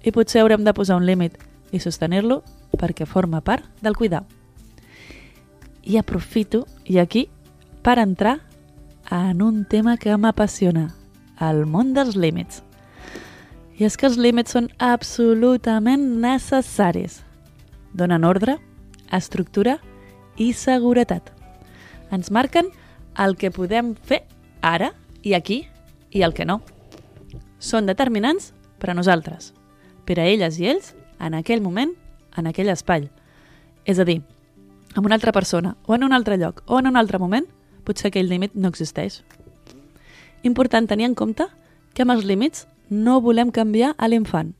I 0.07 0.13
potser 0.15 0.45
haurem 0.45 0.65
de 0.65 0.75
posar 0.77 0.97
un 1.01 1.07
límit 1.07 1.37
i 1.75 1.81
sostenir-lo 1.83 2.43
perquè 2.79 3.07
forma 3.07 3.43
part 3.43 3.67
del 3.83 3.97
cuidar. 3.99 4.23
I 5.83 5.99
aprofito, 5.99 6.65
i 6.85 6.99
aquí, 6.99 7.29
per 7.83 7.99
entrar 7.99 8.39
en 9.11 9.43
un 9.43 9.65
tema 9.65 9.97
que 9.99 10.17
m'apassiona, 10.17 10.95
el 11.41 11.67
món 11.67 11.93
dels 11.97 12.17
límits. 12.17 12.63
I 13.75 13.85
és 13.89 13.99
que 13.99 14.07
els 14.07 14.17
límits 14.17 14.55
són 14.55 14.71
absolutament 14.79 16.23
necessaris. 16.23 17.21
Donen 17.93 18.25
ordre, 18.25 18.57
estructura 19.13 19.81
i 20.39 20.53
seguretat. 20.55 21.33
Ens 22.15 22.31
marquen 22.31 22.71
el 23.19 23.37
que 23.37 23.53
podem 23.55 23.95
fer 23.95 24.23
ara 24.63 24.93
i 25.23 25.35
aquí 25.35 25.65
i 26.15 26.23
el 26.23 26.33
que 26.33 26.47
no. 26.49 26.63
Són 27.59 27.91
determinants 27.91 28.53
per 28.81 28.93
a 28.93 28.97
nosaltres, 28.97 29.53
per 30.07 30.17
a 30.21 30.25
elles 30.31 30.57
i 30.63 30.71
ells, 30.71 30.95
en 31.21 31.35
aquell 31.35 31.61
moment, 31.61 31.93
en 32.39 32.49
aquell 32.49 32.71
espai. 32.73 33.11
És 33.85 34.01
a 34.01 34.07
dir, 34.09 34.23
amb 34.95 35.05
una 35.05 35.19
altra 35.19 35.33
persona, 35.33 35.77
o 35.85 35.95
en 35.95 36.05
un 36.07 36.15
altre 36.17 36.39
lloc, 36.39 36.63
o 36.67 36.79
en 36.79 36.87
un 36.87 36.97
altre 36.97 37.19
moment, 37.19 37.47
potser 37.85 38.09
aquell 38.09 38.31
límit 38.31 38.55
no 38.55 38.71
existeix. 38.71 39.23
Important 40.45 40.87
tenir 40.89 41.09
en 41.11 41.17
compte 41.19 41.49
que 41.95 42.05
amb 42.05 42.15
els 42.15 42.25
límits 42.25 42.69
no 42.89 43.21
volem 43.21 43.51
canviar 43.51 43.95
a 43.99 44.09
l'infant, 44.09 44.55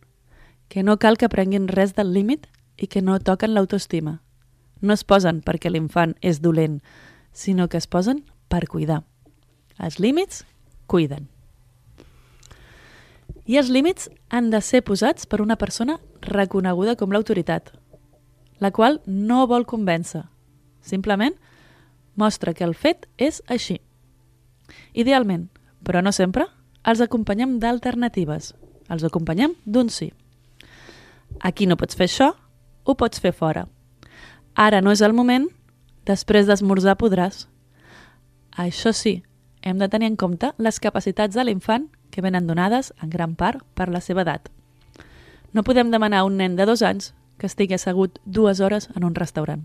que 0.69 0.83
no 0.83 0.99
cal 0.99 1.19
que 1.19 1.29
aprenguin 1.29 1.69
res 1.69 1.95
del 1.95 2.13
límit 2.13 2.49
i 2.77 2.89
que 2.89 3.03
no 3.03 3.21
toquen 3.21 3.55
l'autoestima. 3.55 4.19
No 4.81 4.97
es 4.97 5.05
posen 5.05 5.43
perquè 5.45 5.71
l'infant 5.71 6.17
és 6.21 6.41
dolent, 6.43 6.81
sinó 7.33 7.69
que 7.69 7.79
es 7.79 7.87
posen 7.87 8.25
per 8.49 8.67
cuidar. 8.67 9.05
Els 9.79 10.01
límits 10.01 10.45
cuiden. 10.87 11.34
I 13.45 13.59
els 13.61 13.69
límits 13.69 14.09
han 14.33 14.49
de 14.51 14.61
ser 14.65 14.81
posats 14.85 15.27
per 15.29 15.43
una 15.45 15.57
persona 15.61 15.99
reconeguda 16.25 16.97
com 16.97 17.13
l'autoritat, 17.13 17.75
la 18.61 18.71
qual 18.73 19.03
no 19.05 19.45
vol 19.47 19.67
convèncer. 19.69 20.23
Simplement 20.81 21.37
mostra 22.17 22.55
que 22.55 22.65
el 22.65 22.75
fet 22.75 23.09
és 23.19 23.43
així. 23.49 23.81
Idealment, 24.95 25.51
però 25.85 26.01
no 26.01 26.13
sempre, 26.13 26.47
els 26.85 27.03
acompanyem 27.05 27.59
d'alternatives. 27.61 28.55
Els 28.89 29.05
acompanyem 29.05 29.55
d'un 29.65 29.91
sí. 29.93 30.13
Aquí 31.41 31.67
no 31.67 31.77
pots 31.77 31.97
fer 31.97 32.09
això, 32.09 32.31
ho 32.85 32.95
pots 32.97 33.21
fer 33.21 33.33
fora. 33.33 33.67
Ara 34.55 34.81
no 34.81 34.93
és 34.93 35.03
el 35.03 35.13
moment, 35.13 35.49
després 36.07 36.47
d'esmorzar 36.47 36.97
podràs. 37.01 37.47
Això 38.57 38.93
sí, 38.95 39.23
hem 39.63 39.81
de 39.81 39.89
tenir 39.89 40.13
en 40.13 40.17
compte 40.17 40.53
les 40.59 40.79
capacitats 40.81 41.35
de 41.35 41.45
l'infant 41.45 41.89
que 42.15 42.23
venen 42.23 42.47
donades, 42.47 42.93
en 43.03 43.11
gran 43.11 43.35
part, 43.35 43.65
per 43.75 43.89
la 43.91 43.99
seva 43.99 44.23
edat. 44.23 44.47
No 45.51 45.67
podem 45.67 45.91
demanar 45.91 46.23
a 46.23 46.27
un 46.29 46.37
nen 46.39 46.55
de 46.55 46.67
dos 46.67 46.83
anys 46.87 47.11
que 47.39 47.49
estigui 47.51 47.75
assegut 47.75 48.21
dues 48.25 48.61
hores 48.63 48.87
en 48.95 49.03
un 49.03 49.17
restaurant. 49.19 49.65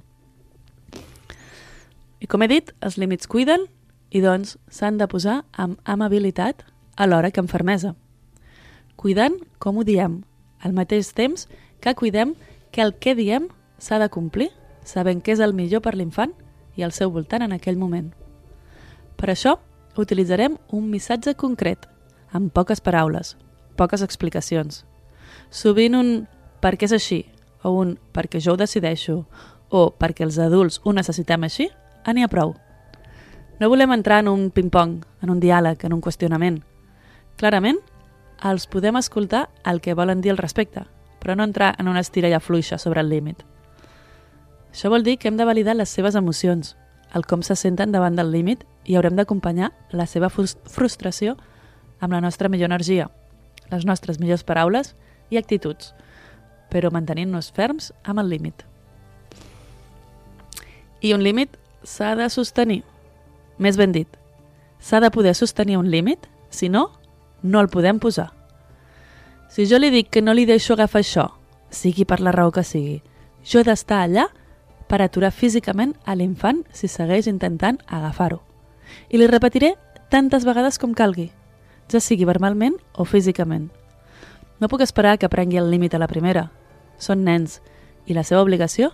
I 2.19 2.25
com 2.25 2.41
he 2.41 2.49
dit, 2.49 2.71
els 2.81 2.97
límits 2.97 3.29
cuiden 3.29 3.67
i 4.09 4.23
doncs 4.25 4.57
s'han 4.73 4.97
de 4.97 5.05
posar 5.07 5.43
amb 5.53 5.77
amabilitat 5.85 6.65
alhora 6.97 7.29
que 7.29 7.43
amb 7.43 7.53
fermesa. 7.53 7.93
Cuidant 8.97 9.37
com 9.61 9.77
ho 9.77 9.85
diem, 9.85 10.23
al 10.59 10.73
mateix 10.73 11.13
temps 11.13 11.45
que 11.79 11.93
cuidem 11.93 12.33
que 12.73 12.81
el 12.81 12.95
que 12.97 13.13
diem 13.15 13.47
s'ha 13.77 14.01
de 14.01 14.09
complir, 14.09 14.49
sabent 14.83 15.21
que 15.21 15.37
és 15.37 15.39
el 15.39 15.53
millor 15.53 15.85
per 15.85 15.93
l'infant 15.93 16.33
i 16.75 16.83
al 16.83 16.97
seu 16.97 17.13
voltant 17.13 17.45
en 17.45 17.53
aquell 17.53 17.77
moment. 17.77 18.09
Per 19.15 19.29
això, 19.29 19.59
utilitzarem 19.99 20.57
un 20.73 20.89
missatge 20.89 21.35
concret, 21.37 21.85
amb 22.31 22.51
poques 22.53 22.81
paraules, 22.81 23.35
poques 23.75 24.03
explicacions. 24.05 24.83
Sovint 25.49 25.95
un 25.97 26.09
perquè 26.61 26.89
és 26.89 26.95
així, 26.95 27.19
o 27.63 27.73
un 27.81 27.97
perquè 28.13 28.41
jo 28.43 28.53
ho 28.53 28.59
decideixo, 28.59 29.23
o 29.69 29.89
perquè 29.91 30.25
els 30.25 30.39
adults 30.41 30.81
ho 30.83 30.93
necessitem 30.93 31.45
així, 31.45 31.69
n'hi 32.09 32.23
ha 32.25 32.31
prou. 32.31 32.55
No 33.59 33.69
volem 33.69 33.91
entrar 33.91 34.21
en 34.23 34.29
un 34.31 34.49
ping-pong, 34.49 35.03
en 35.21 35.29
un 35.29 35.39
diàleg, 35.39 35.83
en 35.85 35.93
un 35.93 36.01
qüestionament. 36.01 36.61
Clarament, 37.37 37.77
els 38.41 38.65
podem 38.71 38.97
escoltar 38.97 39.49
el 39.67 39.81
que 39.81 39.93
volen 39.93 40.21
dir 40.21 40.31
al 40.31 40.39
respecte, 40.39 40.85
però 41.19 41.35
no 41.35 41.43
entrar 41.43 41.75
en 41.77 41.87
una 41.91 41.99
estira 41.99 42.31
ja 42.31 42.39
fluixa 42.39 42.79
sobre 42.79 43.01
el 43.01 43.09
límit. 43.09 43.43
Això 44.71 44.89
vol 44.89 45.03
dir 45.03 45.17
que 45.17 45.27
hem 45.27 45.37
de 45.37 45.45
validar 45.45 45.75
les 45.75 45.89
seves 45.89 46.15
emocions, 46.15 46.77
el 47.13 47.25
com 47.25 47.43
se 47.43 47.55
senten 47.57 47.91
davant 47.91 48.15
del 48.15 48.31
límit 48.31 48.65
i 48.85 48.95
haurem 48.95 49.15
d'acompanyar 49.17 49.71
la 49.91 50.05
seva 50.05 50.29
frustració 50.29 51.35
amb 51.99 52.13
la 52.13 52.21
nostra 52.21 52.49
millor 52.49 52.71
energia, 52.71 53.09
les 53.71 53.85
nostres 53.85 54.19
millors 54.19 54.43
paraules 54.43 54.95
i 55.29 55.37
actituds, 55.37 55.93
però 56.69 56.91
mantenint-nos 56.93 57.51
ferms 57.53 57.91
amb 58.03 58.21
el 58.23 58.29
límit. 58.29 58.65
I 61.01 61.13
un 61.15 61.23
límit 61.23 61.55
s'ha 61.83 62.15
de 62.19 62.27
sostenir, 62.29 62.81
més 63.57 63.77
ben 63.77 63.93
dit, 63.95 64.09
s'ha 64.79 64.99
de 64.99 65.11
poder 65.11 65.35
sostenir 65.35 65.77
un 65.77 65.89
límit, 65.91 66.27
si 66.49 66.69
no, 66.69 66.89
no 67.41 67.61
el 67.61 67.69
podem 67.69 67.99
posar. 67.99 68.31
Si 69.49 69.65
jo 69.65 69.79
li 69.79 69.89
dic 69.89 70.09
que 70.11 70.21
no 70.21 70.33
li 70.33 70.45
deixo 70.45 70.73
agafar 70.73 71.01
això, 71.01 71.29
sigui 71.69 72.05
per 72.05 72.19
la 72.21 72.33
raó 72.35 72.51
que 72.51 72.63
sigui, 72.63 72.99
jo 73.43 73.61
he 73.61 73.65
d'estar 73.65 74.03
allà 74.03 74.27
per 74.89 75.01
aturar 75.01 75.31
físicament 75.31 75.95
a 76.05 76.15
l'infant 76.17 76.63
si 76.73 76.89
segueix 76.89 77.27
intentant 77.29 77.79
agafar-ho. 77.87 78.41
I 79.09 79.21
li 79.21 79.27
repetiré 79.29 79.75
tantes 80.09 80.45
vegades 80.45 80.79
com 80.81 80.95
calgui, 80.97 81.29
ja 81.91 81.99
sigui 81.99 82.25
verbalment 82.25 82.77
o 82.93 83.05
físicament. 83.05 83.69
No 84.59 84.67
puc 84.67 84.81
esperar 84.83 85.17
que 85.17 85.29
prengui 85.29 85.57
el 85.57 85.69
límit 85.71 85.95
a 85.95 86.01
la 86.01 86.07
primera. 86.07 86.49
Són 86.99 87.23
nens 87.23 87.59
i 88.07 88.13
la 88.13 88.25
seva 88.27 88.41
obligació 88.43 88.91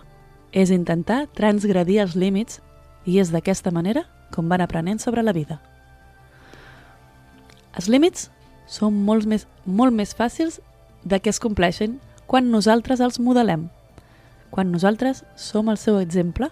és 0.52 0.70
intentar 0.70 1.26
transgredir 1.34 2.00
els 2.04 2.14
límits 2.16 2.60
i 3.04 3.18
és 3.20 3.32
d'aquesta 3.34 3.72
manera 3.74 4.06
com 4.34 4.48
van 4.48 4.62
aprenent 4.62 5.02
sobre 5.02 5.22
la 5.22 5.34
vida. 5.34 5.58
Els 7.76 7.88
límits 7.92 8.30
són 8.66 8.94
molt 9.06 9.26
més, 9.26 9.46
molt 9.64 9.94
més 9.94 10.14
fàcils 10.16 10.60
de 11.04 11.20
que 11.20 11.30
es 11.30 11.42
compleixin 11.42 11.98
quan 12.26 12.50
nosaltres 12.50 13.00
els 13.00 13.20
modelem, 13.22 13.68
quan 14.50 14.72
nosaltres 14.72 15.24
som 15.36 15.68
el 15.68 15.78
seu 15.78 16.00
exemple 16.00 16.50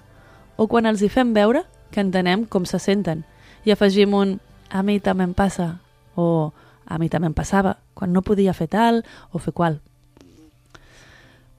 o 0.57 0.69
quan 0.69 0.87
els 0.87 1.03
hi 1.03 1.09
fem 1.11 1.33
veure 1.35 1.65
que 1.91 2.03
entenem 2.03 2.45
com 2.47 2.67
se 2.67 2.79
senten 2.79 3.25
i 3.65 3.73
afegim 3.75 4.15
un 4.15 4.39
a 4.71 4.83
mi 4.83 5.01
també 5.01 5.25
em 5.27 5.35
passa 5.35 5.84
o 6.15 6.53
a 6.85 6.99
mi 6.99 7.09
també 7.09 7.31
em 7.31 7.37
passava 7.37 7.79
quan 7.95 8.13
no 8.13 8.23
podia 8.23 8.55
fer 8.55 8.69
tal 8.69 9.05
o 9.33 9.39
fer 9.39 9.53
qual. 9.53 9.81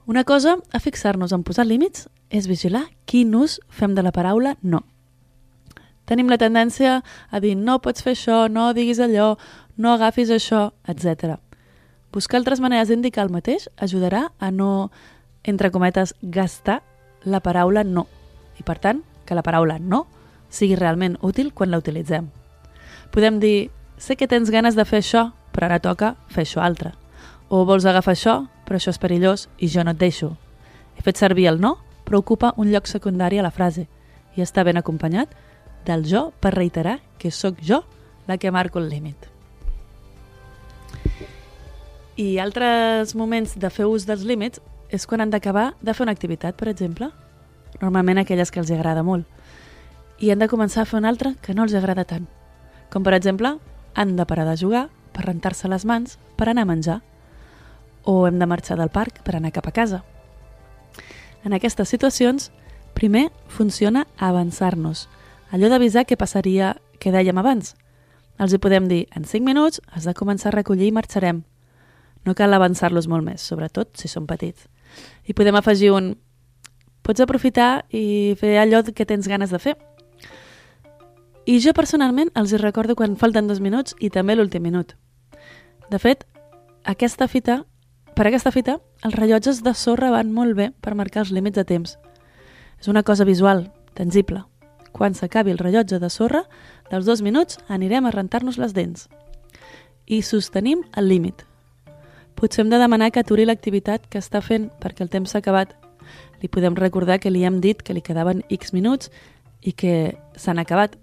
Una 0.06 0.22
cosa 0.24 0.58
a 0.72 0.78
fixar-nos 0.78 1.32
en 1.32 1.42
posar 1.42 1.66
límits 1.66 2.08
és 2.30 2.46
vigilar 2.46 2.86
quin 3.06 3.34
ús 3.34 3.60
fem 3.68 3.94
de 3.94 4.02
la 4.06 4.14
paraula 4.14 4.56
no 4.62 4.84
tenim 6.06 6.30
la 6.30 6.38
tendència 6.40 7.00
a 7.02 7.40
dir 7.42 7.54
no 7.58 7.80
pots 7.82 8.04
fer 8.06 8.14
això, 8.16 8.46
no 8.48 8.70
diguis 8.74 9.02
allò, 9.02 9.34
no 9.76 9.92
agafis 9.92 10.30
això, 10.32 10.70
etc. 10.88 11.36
Buscar 12.14 12.40
altres 12.40 12.62
maneres 12.62 12.88
d'indicar 12.88 13.26
el 13.26 13.34
mateix 13.34 13.68
ajudarà 13.76 14.30
a 14.38 14.50
no, 14.50 14.90
entre 15.44 15.72
cometes, 15.74 16.14
gastar 16.22 16.80
la 17.26 17.42
paraula 17.42 17.84
no. 17.84 18.06
I, 18.56 18.62
per 18.62 18.78
tant, 18.80 19.02
que 19.26 19.34
la 19.34 19.44
paraula 19.44 19.80
no 19.82 20.06
sigui 20.48 20.78
realment 20.78 21.18
útil 21.26 21.52
quan 21.52 21.72
la 21.72 21.82
utilitzem. 21.82 22.30
Podem 23.12 23.40
dir, 23.42 23.70
sé 23.98 24.16
que 24.16 24.28
tens 24.28 24.50
ganes 24.50 24.76
de 24.76 24.84
fer 24.84 25.00
això, 25.02 25.30
però 25.52 25.66
ara 25.66 25.80
toca 25.80 26.14
fer 26.28 26.44
això 26.44 26.62
altre. 26.62 26.92
O 27.48 27.64
vols 27.64 27.86
agafar 27.86 28.14
això, 28.16 28.36
però 28.66 28.78
això 28.80 28.92
és 28.92 29.00
perillós 29.00 29.48
i 29.58 29.68
jo 29.68 29.84
no 29.84 29.94
et 29.94 30.00
deixo. 30.00 30.36
He 30.96 31.02
fet 31.02 31.16
servir 31.16 31.48
el 31.48 31.60
no, 31.60 31.76
però 32.04 32.20
ocupa 32.20 32.54
un 32.56 32.70
lloc 32.72 32.86
secundari 32.86 33.38
a 33.38 33.44
la 33.46 33.54
frase 33.54 33.86
i 34.36 34.42
està 34.44 34.64
ben 34.64 34.76
acompanyat 34.76 35.32
del 35.86 36.04
jo 36.04 36.30
per 36.40 36.54
reiterar 36.54 36.98
que 37.18 37.30
sóc 37.30 37.62
jo 37.62 37.82
la 38.26 38.38
que 38.38 38.50
marco 38.50 38.78
el 38.78 38.88
límit. 38.90 39.16
I 42.16 42.38
altres 42.40 43.14
moments 43.14 43.54
de 43.60 43.70
fer 43.70 43.86
ús 43.86 44.06
dels 44.08 44.24
límits 44.24 44.60
és 44.88 45.04
quan 45.06 45.20
han 45.20 45.30
d'acabar 45.30 45.74
de 45.82 45.92
fer 45.94 46.06
una 46.06 46.14
activitat, 46.16 46.56
per 46.56 46.68
exemple. 46.68 47.10
Normalment 47.80 48.22
aquelles 48.22 48.50
que 48.50 48.60
els 48.62 48.70
agrada 48.72 49.02
molt. 49.04 49.26
I 50.18 50.30
han 50.32 50.40
de 50.40 50.48
començar 50.48 50.82
a 50.82 50.88
fer 50.88 50.98
una 50.98 51.10
altra 51.12 51.34
que 51.42 51.54
no 51.54 51.66
els 51.66 51.74
agrada 51.74 52.06
tant. 52.08 52.24
Com 52.88 53.04
per 53.04 53.12
exemple, 53.12 53.56
han 53.96 54.14
de 54.14 54.26
parar 54.28 54.44
de 54.44 54.58
jugar 54.60 54.90
per 55.16 55.24
rentar-se 55.24 55.68
les 55.72 55.86
mans 55.88 56.18
per 56.36 56.50
anar 56.50 56.66
a 56.66 56.70
menjar. 56.70 57.00
O 58.04 58.28
hem 58.28 58.38
de 58.38 58.46
marxar 58.46 58.76
del 58.78 58.92
parc 58.92 59.22
per 59.24 59.34
anar 59.34 59.54
cap 59.56 59.66
a 59.66 59.72
casa. 59.72 60.04
En 61.42 61.56
aquestes 61.56 61.88
situacions, 61.88 62.52
primer 62.94 63.30
funciona 63.48 64.06
avançar-nos. 64.18 65.08
Allò 65.50 65.70
d'avisar 65.72 66.04
què 66.04 66.18
passaria, 66.20 66.76
que 67.00 67.12
dèiem 67.14 67.38
abans. 67.40 67.74
Els 68.36 68.52
hi 68.52 68.60
podem 68.60 68.86
dir, 68.88 69.06
en 69.16 69.24
5 69.24 69.44
minuts 69.44 69.80
has 69.88 70.04
de 70.04 70.14
començar 70.14 70.52
a 70.52 70.56
recollir 70.56 70.90
i 70.90 70.94
marxarem. 70.94 71.42
No 72.26 72.34
cal 72.34 72.52
avançar-los 72.52 73.08
molt 73.08 73.24
més, 73.24 73.40
sobretot 73.40 73.96
si 73.96 74.12
són 74.12 74.26
petits. 74.28 74.68
I 75.24 75.32
podem 75.32 75.56
afegir 75.56 75.92
un... 75.96 76.16
Pots 77.06 77.22
aprofitar 77.22 77.86
i 77.94 78.34
fer 78.40 78.56
allò 78.58 78.82
que 78.90 79.06
tens 79.06 79.28
ganes 79.30 79.52
de 79.54 79.60
fer. 79.62 79.76
I 81.46 81.60
jo 81.62 81.72
personalment 81.78 82.32
els 82.34 82.52
hi 82.52 82.58
recordo 82.58 82.96
quan 82.98 83.16
falten 83.16 83.46
dos 83.46 83.60
minuts 83.62 83.94
i 84.02 84.10
també 84.10 84.34
l'últim 84.34 84.64
minut. 84.66 84.96
De 85.90 86.00
fet, 86.02 86.26
aquesta 86.84 87.28
fita, 87.30 87.60
per 88.18 88.26
aquesta 88.26 88.50
fita, 88.50 88.80
els 89.06 89.14
rellotges 89.14 89.62
de 89.62 89.74
sorra 89.74 90.10
van 90.10 90.32
molt 90.34 90.56
bé 90.58 90.72
per 90.82 90.96
marcar 90.98 91.22
els 91.22 91.30
límits 91.30 91.56
de 91.56 91.64
temps. 91.64 91.96
És 92.80 92.88
una 92.90 93.04
cosa 93.06 93.24
visual, 93.24 93.68
tangible. 93.94 94.42
Quan 94.92 95.14
s'acabi 95.14 95.52
el 95.54 95.62
rellotge 95.62 96.00
de 96.02 96.10
sorra, 96.10 96.46
dels 96.90 97.06
dos 97.06 97.22
minuts 97.22 97.60
anirem 97.68 98.06
a 98.06 98.14
rentar-nos 98.14 98.58
les 98.58 98.74
dents. 98.74 99.06
I 100.06 100.22
sostenim 100.22 100.82
el 100.96 101.08
límit, 101.08 101.46
Potser 102.36 102.66
hem 102.66 102.70
de 102.70 102.76
demanar 102.76 103.10
que 103.12 103.22
aturi 103.24 103.46
l'activitat 103.48 104.04
que 104.12 104.20
està 104.20 104.42
fent 104.44 104.68
perquè 104.82 105.00
el 105.06 105.08
temps 105.08 105.32
s'ha 105.32 105.40
acabat. 105.40 105.72
Li 106.42 106.50
podem 106.52 106.76
recordar 106.76 107.16
que 107.18 107.32
li 107.32 107.46
hem 107.48 107.62
dit 107.64 107.80
que 107.80 107.96
li 107.96 108.04
quedaven 108.04 108.42
X 108.52 108.74
minuts 108.76 109.08
i 109.64 109.72
que 109.72 110.12
s'han 110.36 110.60
acabat. 110.60 110.98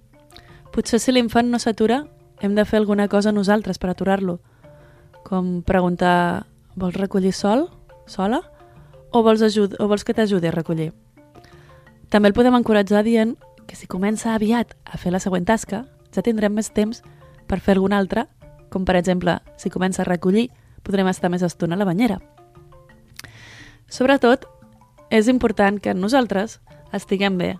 Potser 0.74 0.98
si 0.98 1.14
l'infant 1.14 1.52
no 1.54 1.60
s'atura, 1.62 2.08
hem 2.42 2.56
de 2.58 2.66
fer 2.66 2.80
alguna 2.80 3.06
cosa 3.08 3.32
nosaltres 3.32 3.78
per 3.78 3.92
aturar-lo. 3.92 4.40
Com 5.24 5.62
preguntar, 5.62 6.48
vols 6.76 6.98
recollir 6.98 7.32
sol? 7.38 7.68
Sola? 8.10 8.42
O 9.14 9.22
vols, 9.22 9.44
ajud 9.46 9.78
o 9.80 9.88
vols 9.88 10.04
que 10.04 10.16
t'ajudi 10.18 10.50
a 10.50 10.56
recollir? 10.56 10.90
També 12.10 12.30
el 12.30 12.36
podem 12.36 12.58
encoratjar 12.58 13.04
dient 13.06 13.38
que 13.70 13.78
si 13.78 13.88
comença 13.88 14.34
aviat 14.34 14.74
a 14.86 14.98
fer 14.98 15.14
la 15.14 15.22
següent 15.22 15.46
tasca, 15.46 15.86
ja 16.14 16.26
tindrem 16.26 16.54
més 16.54 16.74
temps 16.74 17.04
per 17.48 17.62
fer 17.62 17.78
alguna 17.78 17.98
altra, 18.02 18.28
com 18.74 18.86
per 18.86 18.98
exemple, 18.98 19.40
si 19.58 19.70
comença 19.70 20.02
a 20.02 20.10
recollir, 20.10 20.50
podrem 20.84 21.08
estar 21.08 21.30
més 21.30 21.46
estona 21.46 21.78
a 21.78 21.80
la 21.80 21.88
banyera. 21.88 22.20
Sobretot, 23.88 24.50
és 25.10 25.30
important 25.30 25.78
que 25.78 25.94
nosaltres 25.94 26.60
estiguem 26.94 27.38
bé, 27.38 27.56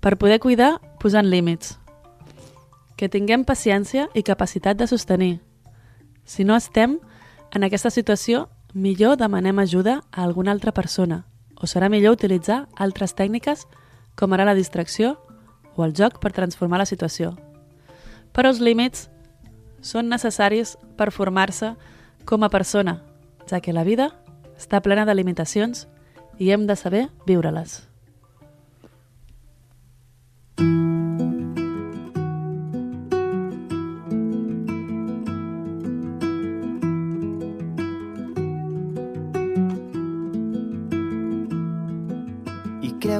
per 0.00 0.18
poder 0.18 0.40
cuidar 0.40 0.80
posant 1.00 1.26
límits, 1.26 1.79
que 3.00 3.08
tinguem 3.08 3.46
paciència 3.48 4.10
i 4.12 4.20
capacitat 4.20 4.76
de 4.76 4.84
sostenir. 4.84 5.38
Si 6.28 6.44
no 6.44 6.52
estem 6.52 6.98
en 7.56 7.64
aquesta 7.64 7.88
situació, 7.88 8.50
millor 8.74 9.16
demanem 9.16 9.58
ajuda 9.58 10.02
a 10.12 10.26
alguna 10.26 10.52
altra 10.52 10.76
persona 10.76 11.24
o 11.56 11.64
serà 11.64 11.88
millor 11.88 12.18
utilitzar 12.18 12.66
altres 12.76 13.16
tècniques 13.16 13.64
com 14.20 14.36
ara 14.36 14.44
la 14.44 14.56
distracció 14.56 15.16
o 15.76 15.84
el 15.86 15.96
joc 15.96 16.20
per 16.20 16.34
transformar 16.36 16.82
la 16.82 16.88
situació. 16.88 17.32
Però 18.36 18.52
els 18.52 18.60
límits 18.60 19.08
són 19.80 20.12
necessaris 20.12 20.76
per 21.00 21.08
formar-se 21.08 21.72
com 22.28 22.44
a 22.44 22.52
persona, 22.52 23.00
ja 23.48 23.64
que 23.64 23.72
la 23.72 23.84
vida 23.88 24.12
està 24.60 24.84
plena 24.84 25.08
de 25.08 25.16
limitacions 25.16 25.86
i 26.36 26.52
hem 26.52 26.68
de 26.68 26.76
saber 26.76 27.08
viure-les. 27.24 27.89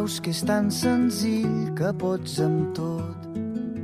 I 0.01 0.03
creus 0.03 0.21
que 0.25 0.31
és 0.33 0.39
tan 0.49 0.71
senzill 0.73 1.75
que 1.77 1.91
pots 2.01 2.39
amb 2.41 2.71
tot 2.73 3.25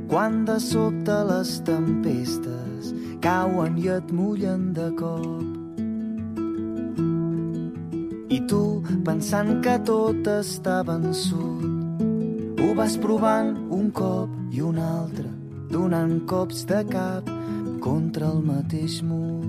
quan 0.09 0.39
de 0.47 0.55
sobte 0.57 1.13
les 1.29 1.51
tempestes 1.61 2.87
cauen 3.21 3.75
i 3.77 3.91
et 3.93 4.09
mullen 4.09 4.71
de 4.73 4.87
cop. 4.97 5.45
I 8.33 8.39
tu, 8.49 8.63
pensant 9.05 9.61
que 9.61 9.75
tot 9.85 10.31
està 10.33 10.79
vençut, 10.89 11.61
ho 12.65 12.71
vas 12.81 12.97
provant 12.97 13.53
un 13.69 13.93
cop 13.93 14.33
i 14.49 14.65
un 14.65 14.81
altre, 14.81 15.29
donant 15.69 16.17
cops 16.25 16.65
de 16.65 16.81
cap 16.89 17.29
contra 17.85 18.31
el 18.33 18.41
mateix 18.41 19.03
mur. 19.05 19.45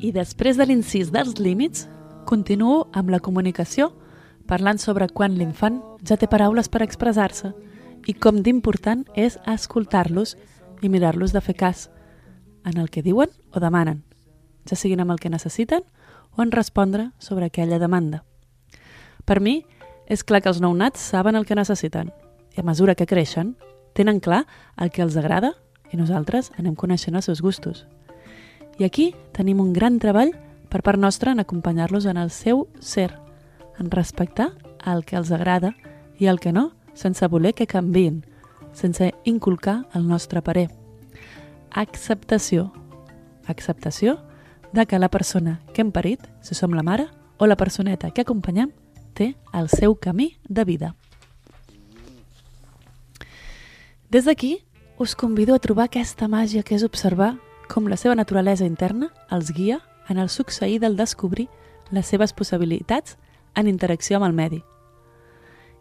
I 0.00 0.16
després 0.16 0.56
de 0.56 0.64
l'incís 0.64 1.12
dels 1.12 1.36
límits, 1.36 1.84
continuo 2.24 2.86
amb 2.96 3.12
la 3.12 3.20
comunicació, 3.20 3.92
parlant 4.46 4.78
sobre 4.78 5.08
quan 5.08 5.36
l'infant 5.36 5.80
ja 6.06 6.16
té 6.16 6.28
paraules 6.30 6.68
per 6.68 6.82
expressar-se 6.84 7.52
i 8.06 8.14
com 8.14 8.42
d'important 8.42 9.04
és 9.14 9.38
escoltar-los 9.46 10.36
i 10.82 10.88
mirar-los 10.88 11.32
de 11.34 11.42
fer 11.42 11.56
cas 11.56 11.88
en 12.64 12.78
el 12.78 12.90
que 12.90 13.02
diuen 13.02 13.30
o 13.54 13.60
demanen, 13.60 14.02
ja 14.66 14.76
siguin 14.76 15.02
amb 15.02 15.14
el 15.14 15.20
que 15.22 15.30
necessiten 15.30 15.82
o 16.36 16.42
en 16.42 16.52
respondre 16.52 17.10
sobre 17.18 17.46
aquella 17.46 17.78
demanda. 17.78 18.24
Per 19.24 19.40
mi, 19.40 19.64
és 20.06 20.22
clar 20.22 20.42
que 20.42 20.50
els 20.50 20.60
nounats 20.62 21.02
saben 21.02 21.34
el 21.34 21.46
que 21.46 21.58
necessiten 21.58 22.12
i 22.54 22.60
a 22.60 22.66
mesura 22.66 22.94
que 22.94 23.06
creixen, 23.06 23.56
tenen 23.94 24.20
clar 24.20 24.44
el 24.76 24.90
que 24.90 25.02
els 25.02 25.16
agrada 25.16 25.54
i 25.90 25.98
nosaltres 25.98 26.52
anem 26.58 26.76
coneixent 26.78 27.16
els 27.16 27.26
seus 27.26 27.42
gustos. 27.42 27.86
I 28.78 28.84
aquí 28.84 29.14
tenim 29.32 29.60
un 29.60 29.72
gran 29.72 29.98
treball 29.98 30.34
per 30.70 30.82
part 30.82 31.00
nostra 31.00 31.32
en 31.32 31.40
acompanyar-los 31.40 32.06
en 32.06 32.18
el 32.20 32.30
seu 32.30 32.66
ser, 32.80 33.14
en 33.78 33.90
respectar 33.90 34.52
el 34.84 35.04
que 35.04 35.16
els 35.16 35.30
agrada 35.30 35.74
i 36.18 36.26
el 36.26 36.40
que 36.40 36.52
no, 36.52 36.72
sense 36.94 37.26
voler 37.28 37.54
que 37.54 37.66
canvin, 37.66 38.24
sense 38.72 39.12
inculcar 39.24 39.84
el 39.94 40.08
nostre 40.08 40.42
parer 40.42 40.70
acceptació. 41.76 42.72
Acceptació 43.46 44.18
de 44.72 44.86
que 44.86 44.98
la 44.98 45.10
persona 45.10 45.60
que 45.72 45.82
hem 45.82 45.92
parit, 45.92 46.20
si 46.42 46.56
som 46.56 46.72
la 46.74 46.82
mare, 46.82 47.06
o 47.38 47.46
la 47.46 47.56
personeta 47.56 48.10
que 48.10 48.24
acompanyem, 48.24 48.72
té 49.14 49.36
el 49.52 49.68
seu 49.68 49.94
camí 49.94 50.36
de 50.48 50.64
vida. 50.64 50.94
Des 54.10 54.24
d'aquí, 54.24 54.64
us 54.98 55.14
convido 55.14 55.54
a 55.54 55.60
trobar 55.60 55.86
aquesta 55.86 56.28
màgia 56.28 56.62
que 56.64 56.74
és 56.74 56.82
observar 56.82 57.36
com 57.68 57.86
la 57.86 57.96
seva 58.00 58.16
naturalesa 58.16 58.64
interna 58.64 59.12
els 59.30 59.52
guia 59.52 59.82
en 60.08 60.18
el 60.18 60.30
succeir 60.30 60.80
del 60.80 60.96
descobrir 60.96 61.48
les 61.90 62.06
seves 62.06 62.32
possibilitats 62.32 63.18
en 63.56 63.68
interacció 63.68 64.18
amb 64.18 64.28
el 64.28 64.36
medi. 64.36 64.62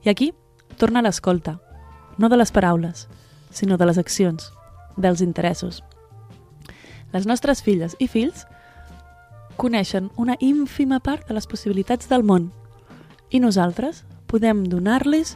I 0.03 0.09
aquí 0.09 0.33
torna 0.79 1.03
l'escolta, 1.03 1.59
no 2.17 2.29
de 2.29 2.37
les 2.37 2.51
paraules, 2.51 3.07
sinó 3.51 3.77
de 3.77 3.85
les 3.85 3.97
accions, 3.97 4.51
dels 4.97 5.21
interessos. 5.21 5.83
Les 7.13 7.25
nostres 7.27 7.61
filles 7.63 7.95
i 7.99 8.07
fills 8.07 8.45
coneixen 9.55 10.09
una 10.17 10.35
ínfima 10.39 10.99
part 10.99 11.27
de 11.27 11.35
les 11.35 11.47
possibilitats 11.47 12.09
del 12.11 12.23
món 12.23 12.51
i 13.31 13.39
nosaltres 13.39 14.03
podem 14.27 14.65
donar-los 14.67 15.35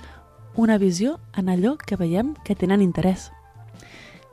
una 0.56 0.78
visió 0.78 1.20
en 1.38 1.50
allò 1.50 1.78
que 1.78 1.96
veiem 1.96 2.34
que 2.44 2.56
tenen 2.56 2.82
interès. 2.82 3.30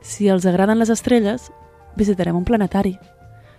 Si 0.03 0.29
els 0.29 0.47
agraden 0.47 0.79
les 0.79 0.91
estrelles, 0.91 1.51
visitarem 1.97 2.37
un 2.37 2.45
planetari. 2.45 2.97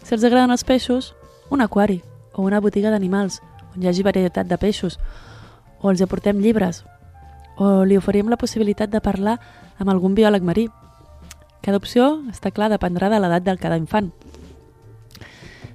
Si 0.04 0.16
els 0.16 0.24
agraden 0.24 0.52
els 0.52 0.64
peixos, 0.64 1.14
un 1.50 1.62
aquari 1.62 2.02
o 2.34 2.44
una 2.44 2.60
botiga 2.60 2.92
d'animals 2.92 3.42
hagi 3.86 4.02
varietat 4.02 4.50
de 4.50 4.58
peixos, 4.58 4.98
o 5.78 5.92
els 5.94 6.02
aportem 6.02 6.42
llibres, 6.42 6.82
o 7.62 7.86
li 7.86 7.98
oferim 7.98 8.34
la 8.34 8.42
possibilitat 8.42 8.90
de 8.90 9.02
parlar 9.06 9.38
amb 9.78 9.94
algun 9.94 10.18
biòleg 10.18 10.42
marí 10.42 10.66
Cada 11.68 11.82
opció, 11.82 12.22
està 12.32 12.48
clar, 12.56 12.70
dependrà 12.72 13.10
de 13.12 13.18
l'edat 13.20 13.44
del 13.44 13.58
cada 13.60 13.76
infant. 13.76 14.06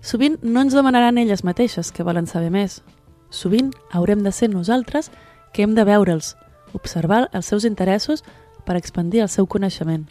Sovint 0.01 0.39
no 0.41 0.63
ens 0.65 0.73
demanaran 0.73 1.19
elles 1.21 1.43
mateixes 1.45 1.91
que 1.93 2.07
volen 2.07 2.25
saber 2.27 2.49
més. 2.55 2.79
Sovint 3.29 3.69
haurem 3.93 4.23
de 4.25 4.33
ser 4.33 4.49
nosaltres 4.49 5.11
que 5.53 5.67
hem 5.67 5.75
de 5.77 5.85
veure'ls, 5.85 6.31
observar 6.73 7.27
els 7.37 7.51
seus 7.53 7.67
interessos 7.69 8.25
per 8.65 8.79
expandir 8.79 9.21
el 9.21 9.29
seu 9.29 9.45
coneixement. 9.47 10.07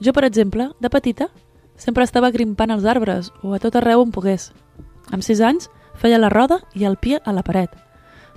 Jo, 0.00 0.14
per 0.16 0.24
exemple, 0.24 0.70
de 0.80 0.88
petita, 0.88 1.28
sempre 1.76 2.08
estava 2.08 2.32
grimpant 2.32 2.72
els 2.72 2.88
arbres 2.88 3.28
o 3.42 3.52
a 3.52 3.60
tot 3.60 3.76
arreu 3.76 4.00
on 4.00 4.16
pogués. 4.16 4.48
Amb 5.12 5.26
sis 5.26 5.44
anys 5.44 5.68
feia 5.94 6.18
la 6.18 6.28
roda 6.28 6.60
i 6.74 6.84
el 6.84 6.96
pie 6.96 7.20
a 7.24 7.32
la 7.32 7.42
paret. 7.42 7.70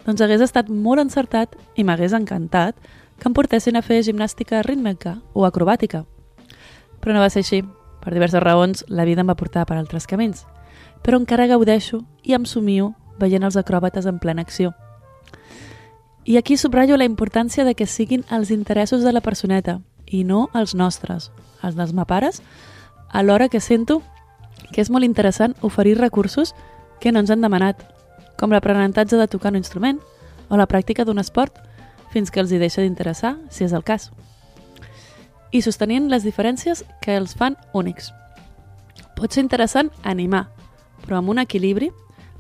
Doncs 0.06 0.22
hagués 0.22 0.42
estat 0.44 0.70
molt 0.70 1.02
encertat 1.02 1.56
i 1.76 1.84
m'hagués 1.84 2.14
encantat 2.14 2.76
que 3.20 3.30
em 3.30 3.36
portessin 3.36 3.78
a 3.78 3.82
fer 3.82 4.02
gimnàstica 4.04 4.62
rítmica 4.64 5.20
o 5.34 5.46
acrobàtica. 5.48 6.04
Però 7.00 7.14
no 7.14 7.24
va 7.24 7.30
ser 7.30 7.44
així. 7.44 7.64
Per 8.04 8.12
diverses 8.12 8.44
raons, 8.44 8.84
la 8.90 9.06
vida 9.08 9.24
em 9.24 9.30
va 9.30 9.40
portar 9.40 9.64
per 9.66 9.78
altres 9.78 10.08
camins. 10.08 10.44
Però 11.04 11.20
encara 11.20 11.48
gaudeixo 11.48 12.02
i 12.24 12.36
em 12.36 12.44
somio 12.46 12.94
veient 13.20 13.44
els 13.44 13.56
acròbates 13.56 14.06
en 14.06 14.20
plena 14.20 14.44
acció. 14.44 14.74
I 16.26 16.38
aquí 16.38 16.58
subratllo 16.58 16.98
la 16.98 17.08
importància 17.08 17.64
de 17.64 17.76
que 17.76 17.88
siguin 17.88 18.24
els 18.32 18.52
interessos 18.52 19.04
de 19.04 19.12
la 19.12 19.22
personeta 19.22 19.82
i 20.06 20.24
no 20.24 20.50
els 20.54 20.76
nostres, 20.76 21.32
els 21.62 21.76
dels 21.76 21.94
mapares, 21.94 22.42
alhora 23.10 23.50
que 23.50 23.60
sento 23.60 24.02
que 24.72 24.82
és 24.82 24.90
molt 24.90 25.06
interessant 25.06 25.56
oferir 25.62 25.98
recursos 26.00 26.54
que 27.04 27.12
no 27.12 27.20
ens 27.20 27.34
han 27.36 27.44
demanat, 27.44 27.84
com 28.40 28.56
l'aprenentatge 28.56 29.20
de 29.20 29.28
tocar 29.28 29.52
un 29.52 29.60
instrument 29.60 30.00
o 30.48 30.56
la 30.56 30.70
pràctica 30.72 31.04
d'un 31.04 31.20
esport, 31.20 31.60
fins 32.16 32.32
que 32.32 32.40
els 32.40 32.54
hi 32.54 32.62
deixa 32.62 32.82
d'interessar, 32.82 33.36
si 33.52 33.68
és 33.68 33.76
el 33.76 33.84
cas 33.84 34.14
i 35.54 35.62
sostenint 35.62 36.10
les 36.10 36.26
diferències 36.26 36.82
que 37.02 37.16
els 37.16 37.38
fan 37.38 37.56
únics. 37.78 38.10
Pot 39.14 39.36
ser 39.36 39.44
interessant 39.46 39.92
animar, 40.02 40.48
però 41.06 41.20
amb 41.20 41.30
un 41.30 41.42
equilibri 41.44 41.92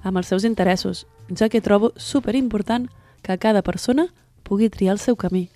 amb 0.03 0.17
els 0.19 0.27
seus 0.27 0.43
interessos, 0.43 1.05
ja 1.29 1.47
que 1.47 1.61
trobo 1.61 1.93
super 1.95 2.35
important 2.35 2.89
que 3.21 3.37
cada 3.37 3.61
persona 3.61 4.09
pugui 4.43 4.67
triar 4.69 4.97
el 4.97 4.99
seu 4.99 5.15
camí. 5.15 5.47